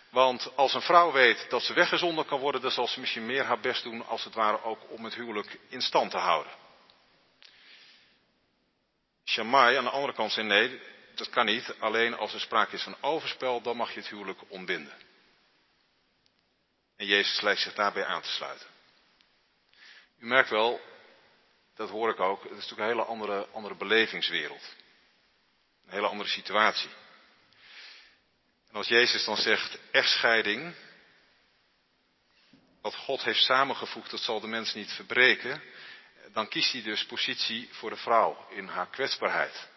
Want 0.09 0.51
als 0.55 0.73
een 0.73 0.81
vrouw 0.81 1.11
weet 1.11 1.49
dat 1.49 1.63
ze 1.63 1.73
weggezonden 1.73 2.25
kan 2.25 2.39
worden, 2.39 2.61
dan 2.61 2.71
zal 2.71 2.87
ze 2.87 2.99
misschien 2.99 3.25
meer 3.25 3.43
haar 3.43 3.59
best 3.59 3.83
doen 3.83 4.07
als 4.07 4.23
het 4.23 4.33
ware 4.33 4.63
ook 4.63 4.79
om 4.89 5.03
het 5.03 5.15
huwelijk 5.15 5.59
in 5.69 5.81
stand 5.81 6.11
te 6.11 6.17
houden. 6.17 6.51
Shammai 9.25 9.77
aan 9.77 9.83
de 9.83 9.89
andere 9.89 10.13
kant 10.13 10.31
zei 10.31 10.47
nee, 10.47 10.81
dat 11.15 11.29
kan 11.29 11.45
niet. 11.45 11.75
Alleen 11.79 12.17
als 12.17 12.33
er 12.33 12.39
sprake 12.39 12.75
is 12.75 12.83
van 12.83 13.01
overspel, 13.01 13.61
dan 13.61 13.77
mag 13.77 13.93
je 13.93 13.99
het 13.99 14.09
huwelijk 14.09 14.39
ontbinden. 14.47 14.93
En 16.97 17.05
Jezus 17.05 17.41
lijkt 17.41 17.61
zich 17.61 17.73
daarbij 17.73 18.05
aan 18.05 18.21
te 18.21 18.31
sluiten. 18.31 18.67
U 20.19 20.25
merkt 20.25 20.49
wel, 20.49 20.81
dat 21.75 21.89
hoor 21.89 22.09
ik 22.09 22.19
ook, 22.19 22.43
het 22.43 22.51
is 22.51 22.55
natuurlijk 22.57 22.81
een 22.81 22.97
hele 22.97 23.05
andere, 23.05 23.47
andere 23.47 23.75
belevingswereld. 23.75 24.75
Een 25.85 25.93
hele 25.93 26.07
andere 26.07 26.29
situatie. 26.29 26.89
En 28.69 28.75
als 28.75 28.87
Jezus 28.87 29.25
dan 29.25 29.37
zegt 29.37 29.77
echtscheiding, 29.91 30.75
wat 32.81 32.95
God 32.95 33.23
heeft 33.23 33.43
samengevoegd, 33.43 34.11
dat 34.11 34.19
zal 34.19 34.39
de 34.39 34.47
mens 34.47 34.73
niet 34.73 34.91
verbreken, 34.91 35.61
dan 36.35 36.47
kiest 36.47 36.71
hij 36.71 36.81
dus 36.81 37.05
positie 37.05 37.69
voor 37.71 37.89
de 37.89 37.95
vrouw 37.95 38.47
in 38.49 38.67
haar 38.67 38.89
kwetsbaarheid. 38.89 39.67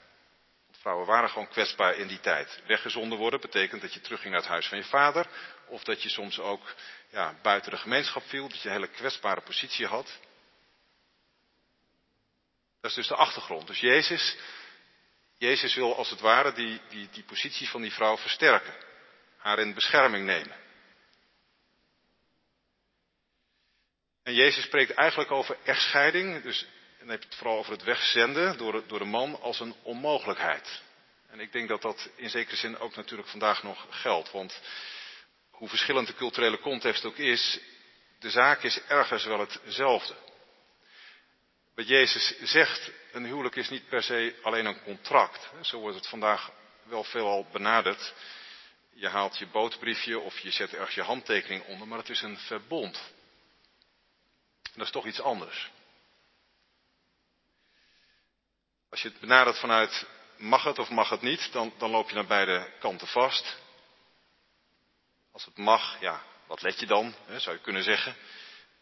Want 0.66 0.78
vrouwen 0.80 1.06
waren 1.06 1.28
gewoon 1.28 1.48
kwetsbaar 1.48 1.94
in 1.94 2.06
die 2.06 2.20
tijd. 2.20 2.60
Weggezonden 2.66 3.18
worden 3.18 3.40
betekent 3.40 3.80
dat 3.80 3.94
je 3.94 4.00
terugging 4.00 4.30
naar 4.30 4.40
het 4.40 4.50
huis 4.50 4.66
van 4.66 4.78
je 4.78 4.84
vader, 4.84 5.26
of 5.66 5.84
dat 5.84 6.02
je 6.02 6.08
soms 6.08 6.38
ook 6.38 6.74
ja, 7.10 7.34
buiten 7.42 7.70
de 7.70 7.76
gemeenschap 7.76 8.22
viel, 8.22 8.48
dat 8.48 8.62
je 8.62 8.68
een 8.68 8.74
hele 8.74 8.88
kwetsbare 8.88 9.40
positie 9.40 9.86
had. 9.86 10.18
Dat 12.80 12.90
is 12.90 12.96
dus 12.96 13.08
de 13.08 13.14
achtergrond. 13.14 13.66
Dus 13.66 13.80
Jezus, 13.80 14.36
Jezus 15.36 15.74
wil 15.74 15.96
als 15.96 16.10
het 16.10 16.20
ware 16.20 16.52
die, 16.52 16.80
die, 16.88 17.08
die 17.10 17.24
positie 17.24 17.68
van 17.68 17.82
die 17.82 17.92
vrouw 17.92 18.16
versterken, 18.16 18.74
haar 19.36 19.58
in 19.58 19.74
bescherming 19.74 20.24
nemen. 20.24 20.56
En 24.28 24.34
Jezus 24.34 24.64
spreekt 24.64 24.90
eigenlijk 24.90 25.30
over 25.30 25.56
echtscheiding, 25.64 26.42
dus 26.42 26.66
dan 26.98 27.08
heb 27.08 27.22
het 27.22 27.34
vooral 27.34 27.58
over 27.58 27.72
het 27.72 27.82
wegzenden 27.82 28.58
door, 28.58 28.86
door 28.86 28.98
de 28.98 29.04
man 29.04 29.40
als 29.40 29.60
een 29.60 29.74
onmogelijkheid. 29.82 30.82
En 31.30 31.40
ik 31.40 31.52
denk 31.52 31.68
dat 31.68 31.82
dat 31.82 32.08
in 32.16 32.30
zekere 32.30 32.56
zin 32.56 32.78
ook 32.78 32.96
natuurlijk 32.96 33.28
vandaag 33.28 33.62
nog 33.62 33.86
geldt. 33.90 34.30
Want 34.30 34.60
hoe 35.50 35.68
verschillend 35.68 36.06
de 36.06 36.14
culturele 36.14 36.58
context 36.58 37.04
ook 37.04 37.16
is, 37.16 37.60
de 38.18 38.30
zaak 38.30 38.62
is 38.62 38.80
ergens 38.88 39.24
wel 39.24 39.38
hetzelfde. 39.38 40.14
Wat 41.74 41.88
Jezus 41.88 42.34
zegt, 42.42 42.90
een 43.12 43.24
huwelijk 43.24 43.56
is 43.56 43.68
niet 43.68 43.88
per 43.88 44.02
se 44.02 44.34
alleen 44.42 44.66
een 44.66 44.82
contract. 44.82 45.48
Zo 45.60 45.78
wordt 45.78 45.96
het 45.96 46.08
vandaag 46.08 46.50
wel 46.82 47.04
veelal 47.04 47.46
benaderd. 47.52 48.12
Je 48.94 49.08
haalt 49.08 49.38
je 49.38 49.46
bootbriefje 49.46 50.18
of 50.18 50.38
je 50.38 50.50
zet 50.50 50.74
ergens 50.74 50.94
je 50.94 51.02
handtekening 51.02 51.64
onder, 51.64 51.88
maar 51.88 51.98
het 51.98 52.08
is 52.08 52.22
een 52.22 52.38
verbond. 52.38 53.16
Dat 54.78 54.86
is 54.86 54.92
toch 54.92 55.06
iets 55.06 55.20
anders. 55.20 55.70
Als 58.90 59.02
je 59.02 59.08
het 59.08 59.20
benadert 59.20 59.58
vanuit 59.58 60.06
mag 60.36 60.64
het 60.64 60.78
of 60.78 60.90
mag 60.90 61.08
het 61.08 61.20
niet, 61.20 61.52
dan, 61.52 61.72
dan 61.78 61.90
loop 61.90 62.08
je 62.08 62.14
naar 62.14 62.26
beide 62.26 62.72
kanten 62.78 63.06
vast. 63.06 63.56
Als 65.32 65.44
het 65.44 65.56
mag, 65.56 66.00
ja, 66.00 66.22
wat 66.46 66.62
let 66.62 66.80
je 66.80 66.86
dan, 66.86 67.14
hè, 67.26 67.38
zou 67.38 67.56
je 67.56 67.62
kunnen 67.62 67.82
zeggen. 67.82 68.16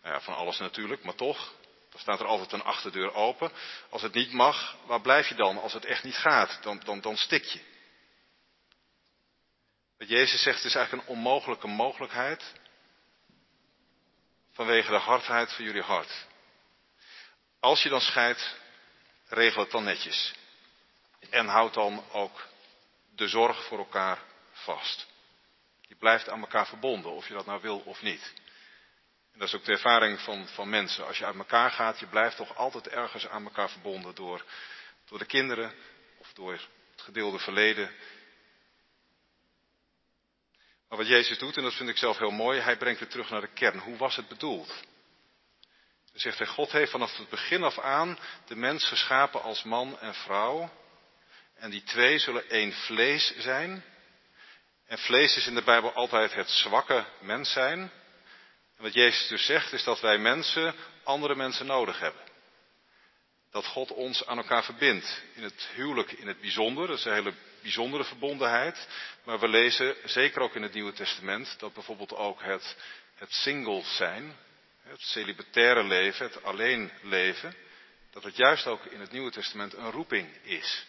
Nou 0.03 0.15
ja, 0.15 0.21
van 0.21 0.35
alles 0.35 0.59
natuurlijk, 0.59 1.05
maar 1.05 1.15
toch. 1.15 1.53
Dan 1.91 2.01
staat 2.01 2.21
er 2.21 2.27
altijd 2.27 2.53
een 2.53 2.63
achterdeur 2.63 3.15
open. 3.15 3.53
Als 3.91 4.03
het 4.03 4.15
niet 4.15 4.33
mag, 4.33 4.77
waar 4.87 5.01
blijf 5.01 5.29
je 5.29 5.35
dan 5.35 5.61
als 5.61 5.73
het 5.73 5.85
echt 5.85 6.05
niet 6.05 6.17
gaat? 6.17 6.59
Dan, 6.63 6.81
dan, 6.85 7.01
dan 7.01 7.17
stik 7.17 7.45
je. 7.45 7.61
Wat 9.99 10.09
Jezus 10.09 10.43
zegt 10.43 10.65
is 10.65 10.75
eigenlijk 10.75 11.09
een 11.09 11.15
onmogelijke 11.15 11.67
mogelijkheid 11.67 12.53
vanwege 14.57 14.91
de 14.91 14.99
hardheid 14.99 15.53
van 15.53 15.65
jullie 15.65 15.83
hart. 15.83 16.27
Als 17.61 17.83
je 17.83 17.89
dan 17.89 18.01
scheidt, 18.01 18.57
regel 19.29 19.63
het 19.63 19.71
dan 19.71 19.85
netjes. 19.85 20.35
En 21.31 21.47
houd 21.47 21.75
dan 21.75 22.05
ook 22.13 22.47
de 23.15 23.29
zorg 23.29 23.65
voor 23.65 23.79
elkaar 23.79 24.19
vast. 24.53 25.07
Je 25.81 25.95
blijft 25.95 26.29
aan 26.29 26.41
elkaar 26.41 26.67
verbonden, 26.67 27.13
of 27.13 27.29
je 27.29 27.35
dat 27.35 27.47
nou 27.47 27.61
wil 27.61 27.79
of 27.79 28.03
niet. 28.03 28.33
En 29.33 29.39
dat 29.39 29.49
is 29.49 29.55
ook 29.55 29.65
de 29.65 29.73
ervaring 29.73 30.21
van, 30.21 30.49
van 30.49 30.69
mensen. 30.69 31.07
Als 31.07 31.19
je 31.19 31.25
uit 31.25 31.37
elkaar 31.37 31.71
gaat, 31.71 31.99
je 31.99 32.07
blijft 32.07 32.37
toch 32.37 32.57
altijd 32.57 32.89
ergens 32.89 33.29
aan 33.29 33.45
elkaar 33.45 33.71
verbonden 33.71 34.15
door, 34.15 34.45
door 35.09 35.19
de 35.19 35.27
kinderen 35.27 35.75
of 36.19 36.33
door 36.33 36.53
het 36.53 37.03
gedeelde 37.03 37.39
verleden. 37.39 37.91
Maar 40.89 40.99
wat 40.99 41.09
Jezus 41.09 41.39
doet, 41.39 41.57
en 41.57 41.63
dat 41.63 41.75
vind 41.75 41.89
ik 41.89 41.97
zelf 41.97 42.19
heel 42.19 42.31
mooi, 42.31 42.61
hij 42.61 42.77
brengt 42.77 43.01
het 43.01 43.11
terug 43.11 43.31
naar 43.31 43.41
de 43.41 43.53
kern. 43.53 43.79
Hoe 43.79 43.97
was 43.97 44.17
het 44.17 44.29
bedoeld? 44.29 44.69
Dan 46.13 46.21
zegt 46.21 46.39
hij, 46.39 46.47
God 46.47 46.73
heeft 46.73 46.91
vanaf 46.91 47.17
het 47.17 47.29
begin 47.29 47.63
af 47.63 47.79
aan 47.79 48.19
de 48.47 48.57
mens 48.57 48.85
geschapen 48.89 49.43
als 49.43 49.63
man 49.63 49.99
en 50.01 50.15
vrouw. 50.15 50.71
En 51.55 51.71
die 51.71 51.83
twee 51.83 52.19
zullen 52.19 52.49
één 52.49 52.73
vlees 52.73 53.35
zijn. 53.37 53.85
En 54.87 54.99
vlees 54.99 55.37
is 55.37 55.47
in 55.47 55.55
de 55.55 55.63
Bijbel 55.63 55.93
altijd 55.93 56.35
het 56.35 56.51
zwakke 56.51 57.05
mens 57.21 57.53
zijn. 57.53 57.79
En 58.77 58.83
wat 58.83 58.95
Jezus 58.95 59.29
dus 59.29 59.45
zegt 59.45 59.73
is 59.73 59.85
dat 59.85 60.01
wij 60.01 60.19
mensen 60.19 60.75
andere 61.05 61.35
mensen 61.35 61.67
nodig 61.67 61.99
hebben. 61.99 62.26
Dat 63.57 63.67
God 63.67 63.93
ons 63.93 64.27
aan 64.27 64.37
elkaar 64.37 64.65
verbindt. 64.65 65.23
In 65.35 65.43
het 65.43 65.69
huwelijk 65.75 66.13
in 66.13 66.27
het 66.27 66.41
bijzonder, 66.41 66.87
dat 66.87 66.99
is 66.99 67.05
een 67.05 67.13
hele 67.13 67.35
bijzondere 67.63 68.05
verbondenheid. 68.05 68.89
Maar 69.25 69.39
we 69.39 69.49
lezen, 69.49 69.97
zeker 70.05 70.41
ook 70.41 70.55
in 70.55 70.63
het 70.63 70.73
Nieuwe 70.73 70.93
Testament, 70.93 71.59
dat 71.59 71.73
bijvoorbeeld 71.73 72.15
ook 72.15 72.43
het, 72.43 72.77
het 73.15 73.33
single 73.33 73.83
zijn, 73.85 74.37
het 74.83 75.01
celibataire 75.01 75.85
leven, 75.85 76.27
het 76.27 76.43
alleen 76.43 76.91
leven, 77.03 77.55
dat 78.11 78.23
het 78.23 78.37
juist 78.37 78.67
ook 78.67 78.85
in 78.85 79.01
het 79.01 79.13
Nieuwe 79.13 79.31
Testament 79.31 79.75
een 79.75 79.91
roeping 79.91 80.29
is. 80.43 80.87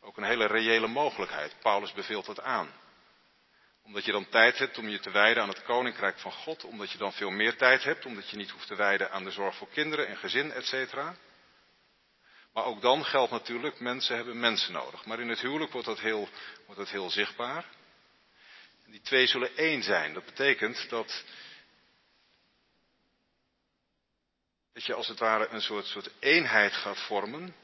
Ook 0.00 0.16
een 0.16 0.24
hele 0.24 0.46
reële 0.46 0.86
mogelijkheid. 0.86 1.54
Paulus 1.62 1.92
beveelt 1.92 2.26
het 2.26 2.40
aan. 2.40 2.70
Omdat 3.82 4.04
je 4.04 4.12
dan 4.12 4.28
tijd 4.28 4.58
hebt 4.58 4.78
om 4.78 4.88
je 4.88 4.98
te 4.98 5.10
wijden 5.10 5.42
aan 5.42 5.48
het 5.48 5.62
koninkrijk 5.62 6.18
van 6.18 6.32
God. 6.32 6.64
Omdat 6.64 6.90
je 6.90 6.98
dan 6.98 7.12
veel 7.12 7.30
meer 7.30 7.56
tijd 7.56 7.84
hebt. 7.84 8.06
Omdat 8.06 8.30
je 8.30 8.36
niet 8.36 8.50
hoeft 8.50 8.66
te 8.66 8.74
wijden 8.74 9.10
aan 9.10 9.24
de 9.24 9.30
zorg 9.30 9.56
voor 9.56 9.68
kinderen 9.68 10.06
en 10.06 10.16
gezin, 10.16 10.52
etc. 10.52 10.96
Maar 12.52 12.64
ook 12.64 12.80
dan 12.80 13.04
geldt 13.04 13.30
natuurlijk, 13.30 13.80
mensen 13.80 14.16
hebben 14.16 14.40
mensen 14.40 14.72
nodig. 14.72 15.04
Maar 15.04 15.20
in 15.20 15.28
het 15.28 15.40
huwelijk 15.40 15.72
wordt 15.72 15.86
dat 15.86 16.00
heel, 16.00 16.28
wordt 16.66 16.80
dat 16.80 16.90
heel 16.90 17.10
zichtbaar. 17.10 17.64
Die 18.86 19.00
twee 19.00 19.26
zullen 19.26 19.56
één 19.56 19.82
zijn. 19.82 20.14
Dat 20.14 20.24
betekent 20.24 20.88
dat, 20.88 21.24
dat 24.72 24.84
je 24.84 24.94
als 24.94 25.08
het 25.08 25.18
ware 25.18 25.48
een 25.48 25.60
soort, 25.60 25.86
soort 25.86 26.10
eenheid 26.18 26.72
gaat 26.72 26.98
vormen. 26.98 27.54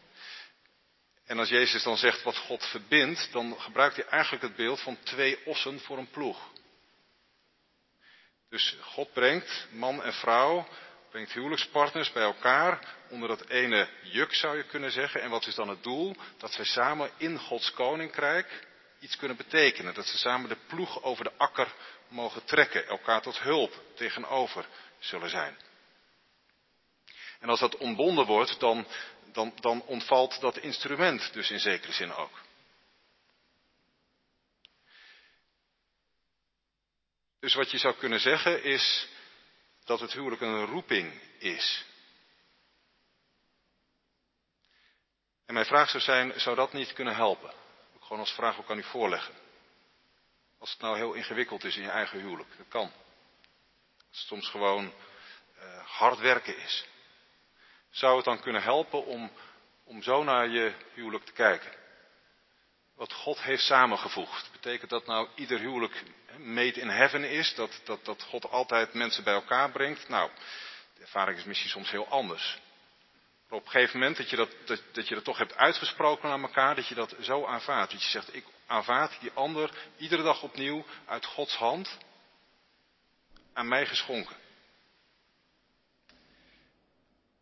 En 1.24 1.38
als 1.38 1.48
Jezus 1.48 1.82
dan 1.82 1.96
zegt 1.96 2.22
wat 2.22 2.36
God 2.36 2.64
verbindt, 2.64 3.28
dan 3.32 3.60
gebruikt 3.60 3.96
hij 3.96 4.06
eigenlijk 4.06 4.42
het 4.42 4.56
beeld 4.56 4.80
van 4.80 4.98
twee 5.02 5.46
ossen 5.46 5.80
voor 5.80 5.98
een 5.98 6.10
ploeg. 6.10 6.52
Dus 8.48 8.76
God 8.80 9.12
brengt 9.12 9.66
man 9.70 10.02
en 10.02 10.12
vrouw, 10.12 10.68
brengt 11.14 11.32
huwelijkspartners 11.32 12.12
bij 12.12 12.22
elkaar 12.22 12.96
onder 13.08 13.28
dat 13.28 13.48
ene 13.48 13.88
juk 14.02 14.34
zou 14.34 14.56
je 14.56 14.62
kunnen 14.62 14.90
zeggen. 14.90 15.22
En 15.22 15.30
wat 15.30 15.46
is 15.46 15.54
dan 15.54 15.68
het 15.68 15.82
doel? 15.82 16.16
Dat 16.38 16.52
zij 16.52 16.64
samen 16.64 17.10
in 17.16 17.38
Gods 17.38 17.72
koninkrijk 17.72 18.66
iets 19.00 19.16
kunnen 19.16 19.36
betekenen. 19.36 19.94
Dat 19.94 20.06
ze 20.06 20.18
samen 20.18 20.48
de 20.48 20.56
ploeg 20.66 21.02
over 21.02 21.24
de 21.24 21.32
akker 21.36 21.74
mogen 22.08 22.44
trekken, 22.44 22.86
elkaar 22.86 23.22
tot 23.22 23.38
hulp 23.38 23.82
tegenover 23.94 24.66
zullen 24.98 25.30
zijn. 25.30 25.56
En 27.40 27.48
als 27.48 27.60
dat 27.60 27.76
ontbonden 27.76 28.26
wordt, 28.26 28.60
dan 28.60 28.86
dan, 29.32 29.52
dan 29.60 29.82
ontvalt 29.82 30.40
dat 30.40 30.58
instrument 30.58 31.32
dus 31.32 31.50
in 31.50 31.60
zekere 31.60 31.92
zin 31.92 32.12
ook. 32.12 32.42
Dus 37.40 37.54
wat 37.54 37.70
je 37.70 37.78
zou 37.78 37.94
kunnen 37.94 38.20
zeggen 38.20 38.62
is 38.62 39.12
dat 39.84 40.00
het 40.00 40.12
huwelijk 40.12 40.40
een 40.40 40.66
roeping 40.66 41.20
is. 41.38 41.84
En 45.46 45.54
mijn 45.54 45.66
vraag 45.66 45.90
zou 45.90 46.02
zijn, 46.02 46.40
zou 46.40 46.56
dat 46.56 46.72
niet 46.72 46.92
kunnen 46.92 47.14
helpen? 47.14 47.50
Ik 47.94 48.02
gewoon 48.02 48.18
als 48.18 48.32
vraag 48.32 48.58
ook 48.58 48.70
aan 48.70 48.78
u 48.78 48.82
voorleggen. 48.82 49.34
Als 50.58 50.70
het 50.70 50.80
nou 50.80 50.96
heel 50.96 51.12
ingewikkeld 51.12 51.64
is 51.64 51.76
in 51.76 51.82
je 51.82 51.90
eigen 51.90 52.20
huwelijk, 52.20 52.56
dat 52.56 52.68
kan. 52.68 52.92
Als 54.08 54.18
het 54.18 54.26
soms 54.26 54.48
gewoon 54.48 54.92
uh, 55.58 55.84
hard 55.84 56.18
werken 56.18 56.58
is 56.58 56.86
zou 57.94 58.16
het 58.16 58.24
dan 58.24 58.40
kunnen 58.40 58.62
helpen 58.62 59.04
om, 59.04 59.30
om 59.84 60.02
zo 60.02 60.22
naar 60.22 60.48
je 60.48 60.72
huwelijk 60.94 61.24
te 61.24 61.32
kijken? 61.32 61.72
Wat 62.96 63.12
God 63.12 63.42
heeft 63.42 63.62
samengevoegd. 63.62 64.52
Betekent 64.52 64.90
dat 64.90 65.06
nou 65.06 65.28
ieder 65.34 65.58
huwelijk 65.58 66.02
made 66.38 66.80
in 66.80 66.88
heaven 66.88 67.30
is? 67.30 67.54
Dat, 67.54 67.80
dat, 67.84 68.04
dat 68.04 68.22
God 68.22 68.50
altijd 68.50 68.94
mensen 68.94 69.24
bij 69.24 69.34
elkaar 69.34 69.70
brengt? 69.70 70.08
Nou, 70.08 70.30
de 70.94 71.00
ervaring 71.00 71.38
is 71.38 71.44
misschien 71.44 71.70
soms 71.70 71.90
heel 71.90 72.08
anders. 72.08 72.58
Maar 73.48 73.58
op 73.58 73.64
een 73.64 73.70
gegeven 73.70 73.98
moment 73.98 74.16
dat 74.16 74.30
je 74.30 74.36
dat, 74.36 74.50
dat, 74.64 74.82
dat 74.92 75.08
je 75.08 75.14
dat 75.14 75.24
toch 75.24 75.38
hebt 75.38 75.56
uitgesproken 75.56 76.30
aan 76.30 76.42
elkaar, 76.42 76.74
dat 76.74 76.86
je 76.86 76.94
dat 76.94 77.14
zo 77.20 77.46
aanvaardt. 77.46 77.92
Dat 77.92 78.02
je 78.02 78.10
zegt, 78.10 78.34
ik 78.34 78.44
aanvaard 78.66 79.20
die 79.20 79.30
ander 79.34 79.70
iedere 79.96 80.22
dag 80.22 80.42
opnieuw 80.42 80.84
uit 81.06 81.24
Gods 81.24 81.56
hand 81.56 81.98
aan 83.52 83.68
mij 83.68 83.86
geschonken. 83.86 84.36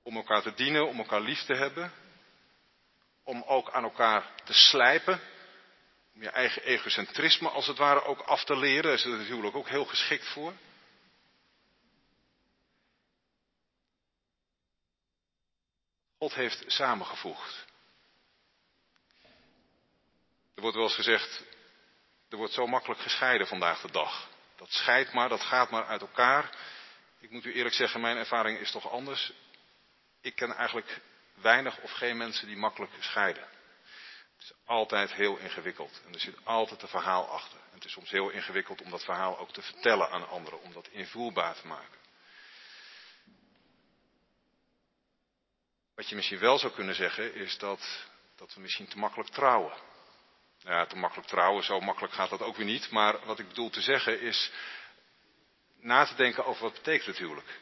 Om 0.02 0.16
elkaar 0.16 0.42
te 0.42 0.54
dienen, 0.54 0.88
om 0.88 0.98
elkaar 0.98 1.20
lief 1.20 1.44
te 1.44 1.54
hebben. 1.54 1.92
Om 3.24 3.42
ook 3.42 3.70
aan 3.70 3.82
elkaar 3.82 4.30
te 4.44 4.52
slijpen. 4.52 5.20
Je 6.22 6.30
eigen 6.30 6.62
egocentrisme 6.62 7.48
als 7.48 7.66
het 7.66 7.78
ware 7.78 8.04
ook 8.04 8.20
af 8.20 8.44
te 8.44 8.56
leren. 8.56 8.82
Daar 8.82 8.92
is 8.92 9.04
het 9.04 9.18
natuurlijk 9.18 9.56
ook 9.56 9.68
heel 9.68 9.84
geschikt 9.84 10.28
voor. 10.28 10.52
God 16.18 16.34
heeft 16.34 16.64
samengevoegd. 16.66 17.66
Er 20.54 20.60
wordt 20.60 20.76
wel 20.76 20.84
eens 20.84 20.94
gezegd, 20.94 21.42
er 22.28 22.36
wordt 22.36 22.52
zo 22.52 22.66
makkelijk 22.66 23.00
gescheiden 23.00 23.46
vandaag 23.46 23.80
de 23.80 23.90
dag. 23.90 24.28
Dat 24.56 24.72
scheidt 24.72 25.12
maar, 25.12 25.28
dat 25.28 25.42
gaat 25.42 25.70
maar 25.70 25.84
uit 25.84 26.00
elkaar. 26.00 26.50
Ik 27.18 27.30
moet 27.30 27.44
u 27.44 27.54
eerlijk 27.54 27.74
zeggen, 27.74 28.00
mijn 28.00 28.16
ervaring 28.16 28.58
is 28.58 28.70
toch 28.70 28.90
anders. 28.90 29.32
Ik 30.20 30.34
ken 30.34 30.54
eigenlijk 30.54 31.00
weinig 31.34 31.78
of 31.78 31.92
geen 31.92 32.16
mensen 32.16 32.46
die 32.46 32.56
makkelijk 32.56 32.92
scheiden. 33.00 33.60
Is 34.42 34.52
altijd 34.64 35.12
heel 35.12 35.36
ingewikkeld 35.36 36.02
en 36.06 36.12
er 36.12 36.20
zit 36.20 36.44
altijd 36.44 36.82
een 36.82 36.88
verhaal 36.88 37.28
achter. 37.28 37.58
En 37.58 37.74
het 37.74 37.84
is 37.84 37.92
soms 37.92 38.10
heel 38.10 38.30
ingewikkeld 38.30 38.82
om 38.82 38.90
dat 38.90 39.04
verhaal 39.04 39.38
ook 39.38 39.52
te 39.52 39.62
vertellen 39.62 40.10
aan 40.10 40.28
anderen, 40.28 40.60
om 40.60 40.72
dat 40.72 40.88
invoelbaar 40.88 41.54
te 41.54 41.66
maken. 41.66 41.98
Wat 45.94 46.08
je 46.08 46.14
misschien 46.14 46.38
wel 46.38 46.58
zou 46.58 46.72
kunnen 46.72 46.94
zeggen 46.94 47.34
is 47.34 47.58
dat, 47.58 48.06
dat 48.36 48.54
we 48.54 48.60
misschien 48.60 48.88
te 48.88 48.98
makkelijk 48.98 49.30
trouwen. 49.30 49.76
Ja, 50.58 50.86
te 50.86 50.96
makkelijk 50.96 51.28
trouwen, 51.28 51.64
zo 51.64 51.80
makkelijk 51.80 52.14
gaat 52.14 52.30
dat 52.30 52.42
ook 52.42 52.56
weer 52.56 52.66
niet. 52.66 52.90
Maar 52.90 53.26
wat 53.26 53.38
ik 53.38 53.48
bedoel 53.48 53.70
te 53.70 53.80
zeggen 53.80 54.20
is 54.20 54.52
na 55.80 56.06
te 56.06 56.14
denken 56.14 56.44
over 56.44 56.62
wat 56.62 56.72
betekent 56.72 57.06
het 57.06 57.18
huwelijk. 57.18 57.60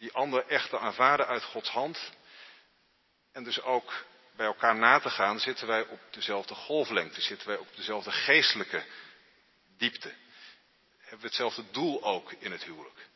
die 0.00 0.12
ander 0.12 0.46
echt 0.46 0.70
te 0.70 0.78
aanvaarden 0.78 1.26
uit 1.26 1.42
Gods 1.42 1.68
hand. 1.68 2.12
En 3.32 3.44
dus 3.44 3.60
ook 3.62 4.04
bij 4.36 4.46
elkaar 4.46 4.76
na 4.76 5.00
te 5.00 5.10
gaan, 5.10 5.40
zitten 5.40 5.66
wij 5.66 5.86
op 5.86 6.00
dezelfde 6.10 6.54
golflengte, 6.54 7.20
zitten 7.20 7.48
wij 7.48 7.56
op 7.56 7.76
dezelfde 7.76 8.12
geestelijke 8.12 8.84
diepte. 9.76 10.14
Hebben 10.98 11.20
we 11.20 11.26
hetzelfde 11.26 11.70
doel 11.70 12.04
ook 12.04 12.32
in 12.32 12.52
het 12.52 12.64
huwelijk. 12.64 13.08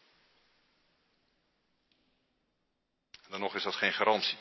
En 3.22 3.30
dan 3.30 3.40
nog 3.40 3.54
is 3.54 3.62
dat 3.62 3.74
geen 3.74 3.92
garantie. 3.92 4.38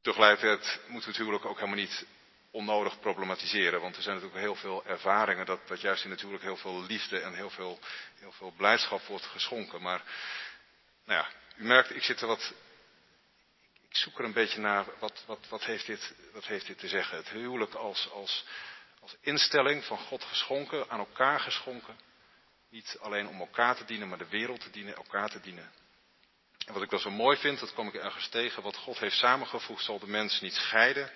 Tegelijkertijd 0.00 0.80
moeten 0.86 1.10
we 1.10 1.16
het 1.16 1.24
huwelijk 1.24 1.44
ook 1.44 1.58
helemaal 1.58 1.78
niet 1.78 2.06
onnodig 2.50 3.00
problematiseren. 3.00 3.80
Want 3.80 3.96
er 3.96 4.02
zijn 4.02 4.14
natuurlijk 4.14 4.42
heel 4.42 4.54
veel 4.54 4.84
ervaringen 4.84 5.46
dat, 5.46 5.68
dat 5.68 5.80
juist 5.80 6.04
in 6.04 6.10
natuurlijk 6.10 6.42
heel 6.42 6.56
veel 6.56 6.82
liefde 6.82 7.20
en 7.20 7.34
heel 7.34 7.50
veel, 7.50 7.78
heel 8.18 8.32
veel 8.32 8.50
blijdschap 8.56 9.02
wordt 9.02 9.24
geschonken. 9.24 9.82
Maar 9.82 10.02
nou 11.04 11.20
ja, 11.20 11.28
u 11.56 11.64
merkt, 11.64 11.94
ik 11.94 12.02
zit 12.02 12.20
er 12.20 12.26
wat. 12.26 12.52
Ik 13.88 13.96
zoek 13.96 14.18
er 14.18 14.24
een 14.24 14.32
beetje 14.32 14.60
naar 14.60 14.86
wat, 14.98 15.22
wat, 15.26 15.48
wat, 15.48 15.64
heeft, 15.64 15.86
dit, 15.86 16.14
wat 16.32 16.44
heeft 16.44 16.66
dit 16.66 16.78
te 16.78 16.88
zeggen. 16.88 17.16
Het 17.16 17.28
huwelijk 17.28 17.74
als, 17.74 18.10
als, 18.10 18.44
als 19.00 19.16
instelling 19.20 19.84
van 19.84 19.98
God 19.98 20.24
geschonken, 20.24 20.90
aan 20.90 20.98
elkaar 20.98 21.40
geschonken. 21.40 21.98
Niet 22.70 22.96
alleen 23.00 23.28
om 23.28 23.40
elkaar 23.40 23.76
te 23.76 23.84
dienen, 23.84 24.08
maar 24.08 24.18
de 24.18 24.28
wereld 24.28 24.60
te 24.60 24.70
dienen, 24.70 24.94
elkaar 24.96 25.28
te 25.28 25.40
dienen. 25.40 25.72
En 26.66 26.72
wat 26.72 26.82
ik 26.82 26.90
wel 26.90 27.00
zo 27.00 27.10
mooi 27.10 27.36
vind, 27.36 27.60
dat 27.60 27.74
kom 27.74 27.88
ik 27.88 27.94
ergens 27.94 28.28
tegen, 28.28 28.62
wat 28.62 28.76
God 28.76 28.98
heeft 28.98 29.16
samengevoegd 29.16 29.84
zal 29.84 29.98
de 29.98 30.06
mens 30.06 30.40
niet 30.40 30.54
scheiden. 30.54 31.12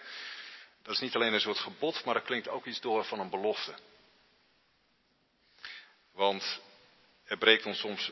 Dat 0.83 0.95
is 0.95 1.01
niet 1.01 1.15
alleen 1.15 1.33
een 1.33 1.41
soort 1.41 1.59
gebod, 1.59 2.05
maar 2.05 2.17
er 2.17 2.23
klinkt 2.23 2.49
ook 2.49 2.67
iets 2.67 2.81
door 2.81 3.05
van 3.05 3.21
een 3.21 3.31
belofte. 3.31 3.75
Want 6.13 6.61
Er 7.31 7.39
breekt 7.39 7.67
ons 7.67 7.79
soms 7.79 8.11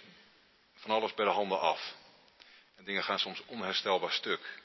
van 0.74 0.90
alles 0.90 1.14
bij 1.14 1.24
de 1.24 1.30
handen 1.30 1.60
af. 1.60 1.94
En 2.78 2.84
dingen 2.84 3.04
gaan 3.04 3.18
soms 3.18 3.42
onherstelbaar 3.46 4.12
stuk. 4.12 4.60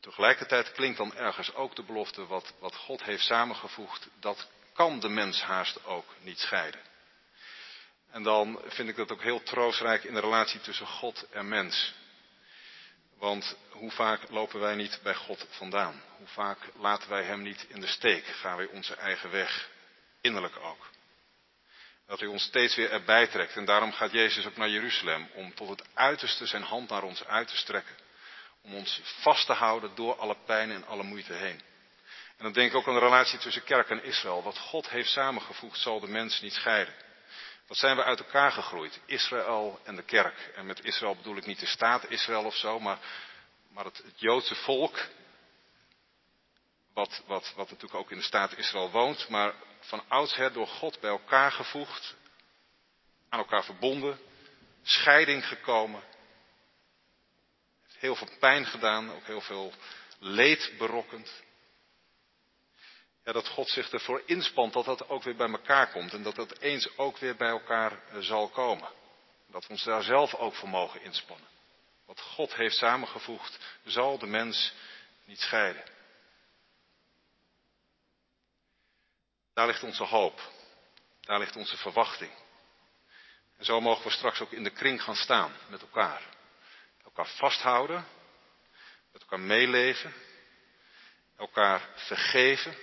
Tegelijkertijd 0.00 0.72
klinkt 0.72 0.98
dan 0.98 1.14
ergens 1.14 1.54
ook 1.54 1.76
de 1.76 1.82
belofte 1.82 2.26
wat, 2.26 2.54
wat 2.58 2.74
God 2.74 3.02
heeft 3.02 3.24
samengevoegd, 3.24 4.08
dat 4.20 4.48
kan 4.72 5.00
de 5.00 5.08
mens 5.08 5.42
haast 5.42 5.84
ook 5.84 6.06
niet 6.20 6.38
scheiden. 6.38 6.80
En 8.10 8.22
dan 8.22 8.60
vind 8.66 8.88
ik 8.88 8.96
dat 8.96 9.12
ook 9.12 9.22
heel 9.22 9.42
troostrijk 9.42 10.04
in 10.04 10.14
de 10.14 10.20
relatie 10.20 10.60
tussen 10.60 10.86
God 10.86 11.26
en 11.30 11.48
mens. 11.48 11.94
Want 13.18 13.56
hoe 13.70 13.90
vaak 13.90 14.30
lopen 14.30 14.60
wij 14.60 14.74
niet 14.74 15.00
bij 15.02 15.14
God 15.14 15.46
vandaan? 15.50 16.02
Hoe 16.16 16.26
vaak 16.26 16.58
laten 16.78 17.10
wij 17.10 17.22
Hem 17.22 17.42
niet 17.42 17.66
in 17.68 17.80
de 17.80 17.86
steek? 17.86 18.24
Gaan 18.24 18.56
wij 18.56 18.66
onze 18.66 18.94
eigen 18.94 19.30
weg? 19.30 19.70
Innerlijk 20.20 20.56
ook. 20.56 20.90
Dat 22.06 22.20
Hij 22.20 22.28
ons 22.28 22.42
steeds 22.42 22.74
weer 22.74 22.90
erbij 22.90 23.26
trekt. 23.26 23.56
En 23.56 23.64
daarom 23.64 23.92
gaat 23.92 24.12
Jezus 24.12 24.46
ook 24.46 24.56
naar 24.56 24.68
Jeruzalem. 24.68 25.30
Om 25.34 25.54
tot 25.54 25.68
het 25.68 25.84
uiterste 25.94 26.46
zijn 26.46 26.62
hand 26.62 26.90
naar 26.90 27.02
ons 27.02 27.24
uit 27.24 27.48
te 27.48 27.56
strekken. 27.56 27.94
Om 28.62 28.74
ons 28.74 29.00
vast 29.04 29.46
te 29.46 29.52
houden 29.52 29.94
door 29.94 30.16
alle 30.16 30.36
pijn 30.46 30.70
en 30.70 30.86
alle 30.86 31.02
moeite 31.02 31.32
heen. 31.32 31.60
En 32.36 32.44
dan 32.44 32.52
denk 32.52 32.70
ik 32.70 32.76
ook 32.76 32.88
aan 32.88 32.94
de 32.94 33.00
relatie 33.00 33.38
tussen 33.38 33.64
kerk 33.64 33.90
en 33.90 34.04
Israël. 34.04 34.42
Wat 34.42 34.58
God 34.58 34.88
heeft 34.88 35.10
samengevoegd 35.10 35.78
zal 35.78 36.00
de 36.00 36.08
mens 36.08 36.40
niet 36.40 36.52
scheiden. 36.52 36.94
Wat 37.66 37.76
zijn 37.76 37.96
we 37.96 38.02
uit 38.02 38.18
elkaar 38.18 38.52
gegroeid? 38.52 39.00
Israël 39.06 39.80
en 39.84 39.96
de 39.96 40.02
kerk. 40.02 40.50
En 40.54 40.66
met 40.66 40.84
Israël 40.84 41.16
bedoel 41.16 41.36
ik 41.36 41.46
niet 41.46 41.60
de 41.60 41.66
staat 41.66 42.10
Israël 42.10 42.44
of 42.44 42.56
zo, 42.56 42.80
maar, 42.80 42.98
maar 43.72 43.84
het, 43.84 43.96
het 43.96 44.20
Joodse 44.20 44.54
volk. 44.54 45.06
Wat, 46.94 47.22
wat, 47.26 47.52
wat 47.56 47.70
natuurlijk 47.70 48.00
ook 48.00 48.10
in 48.10 48.16
de 48.16 48.24
staat 48.24 48.56
Israël 48.56 48.90
woont, 48.90 49.28
maar 49.28 49.54
van 49.84 50.04
oudsher 50.08 50.52
door 50.52 50.66
God 50.66 51.00
bij 51.00 51.10
elkaar 51.10 51.52
gevoegd, 51.52 52.14
aan 53.28 53.38
elkaar 53.38 53.64
verbonden, 53.64 54.18
scheiding 54.82 55.46
gekomen. 55.46 56.02
Heeft 57.82 58.00
heel 58.00 58.14
veel 58.16 58.30
pijn 58.38 58.66
gedaan, 58.66 59.12
ook 59.12 59.26
heel 59.26 59.40
veel 59.40 59.72
leed 60.18 60.72
berokkend. 60.78 61.42
Ja, 63.24 63.32
dat 63.32 63.48
God 63.48 63.68
zich 63.68 63.90
ervoor 63.90 64.22
inspant 64.26 64.72
dat 64.72 64.84
dat 64.84 65.08
ook 65.08 65.22
weer 65.22 65.36
bij 65.36 65.50
elkaar 65.50 65.90
komt 65.90 66.12
en 66.12 66.22
dat 66.22 66.34
dat 66.34 66.58
eens 66.58 66.98
ook 66.98 67.18
weer 67.18 67.36
bij 67.36 67.48
elkaar 67.48 67.92
eh, 67.92 68.18
zal 68.18 68.48
komen. 68.48 68.88
Dat 69.46 69.66
we 69.66 69.72
ons 69.72 69.84
daar 69.84 70.02
zelf 70.02 70.34
ook 70.34 70.54
voor 70.54 70.68
mogen 70.68 71.02
inspannen. 71.02 71.48
Wat 72.06 72.20
God 72.20 72.54
heeft 72.54 72.76
samengevoegd, 72.76 73.58
zal 73.84 74.18
de 74.18 74.26
mens 74.26 74.72
niet 75.24 75.40
scheiden. 75.40 75.82
Daar 79.54 79.66
ligt 79.66 79.82
onze 79.82 80.04
hoop. 80.04 80.40
Daar 81.20 81.38
ligt 81.38 81.56
onze 81.56 81.76
verwachting. 81.76 82.32
En 83.56 83.64
zo 83.64 83.80
mogen 83.80 84.04
we 84.04 84.10
straks 84.10 84.40
ook 84.40 84.52
in 84.52 84.64
de 84.64 84.70
kring 84.70 85.02
gaan 85.02 85.16
staan 85.16 85.52
met 85.68 85.80
elkaar. 85.80 86.22
Elkaar 87.04 87.26
vasthouden, 87.26 88.06
met 89.12 89.22
elkaar 89.22 89.40
meeleven, 89.40 90.14
elkaar 91.36 91.88
vergeven 91.94 92.76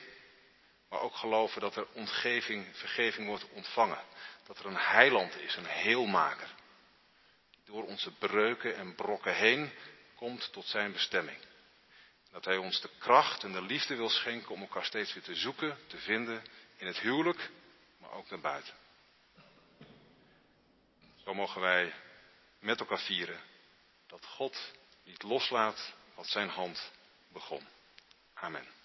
maar 0.91 1.01
ook 1.01 1.15
geloven 1.15 1.61
dat 1.61 1.75
er 1.75 1.87
ontgeving, 1.93 2.67
vergeving 2.71 3.27
wordt 3.27 3.49
ontvangen. 3.49 4.03
Dat 4.45 4.59
er 4.59 4.65
een 4.65 4.77
heiland 4.77 5.39
is, 5.39 5.55
een 5.55 5.65
heelmaker. 5.65 6.47
Die 7.51 7.63
door 7.65 7.83
onze 7.83 8.11
breuken 8.11 8.75
en 8.75 8.95
brokken 8.95 9.35
heen 9.35 9.71
komt 10.15 10.53
tot 10.53 10.65
zijn 10.65 10.91
bestemming. 10.91 11.37
Dat 12.31 12.45
hij 12.45 12.57
ons 12.57 12.81
de 12.81 12.89
kracht 12.97 13.43
en 13.43 13.51
de 13.51 13.61
liefde 13.61 13.95
wil 13.95 14.09
schenken 14.09 14.51
om 14.51 14.61
elkaar 14.61 14.85
steeds 14.85 15.13
weer 15.13 15.23
te 15.23 15.35
zoeken, 15.35 15.77
te 15.87 15.97
vinden 15.97 16.43
in 16.81 16.87
het 16.87 16.99
huwelijk, 16.99 17.49
maar 17.97 18.11
ook 18.11 18.29
naar 18.29 18.39
buiten. 18.39 18.73
Zo 21.23 21.33
mogen 21.33 21.61
wij 21.61 21.93
met 22.59 22.79
elkaar 22.79 22.99
vieren 22.99 23.39
dat 24.07 24.25
God 24.25 24.71
niet 25.03 25.23
loslaat 25.23 25.93
wat 26.15 26.27
zijn 26.27 26.49
hand 26.49 26.91
begon. 27.27 27.67
Amen. 28.33 28.80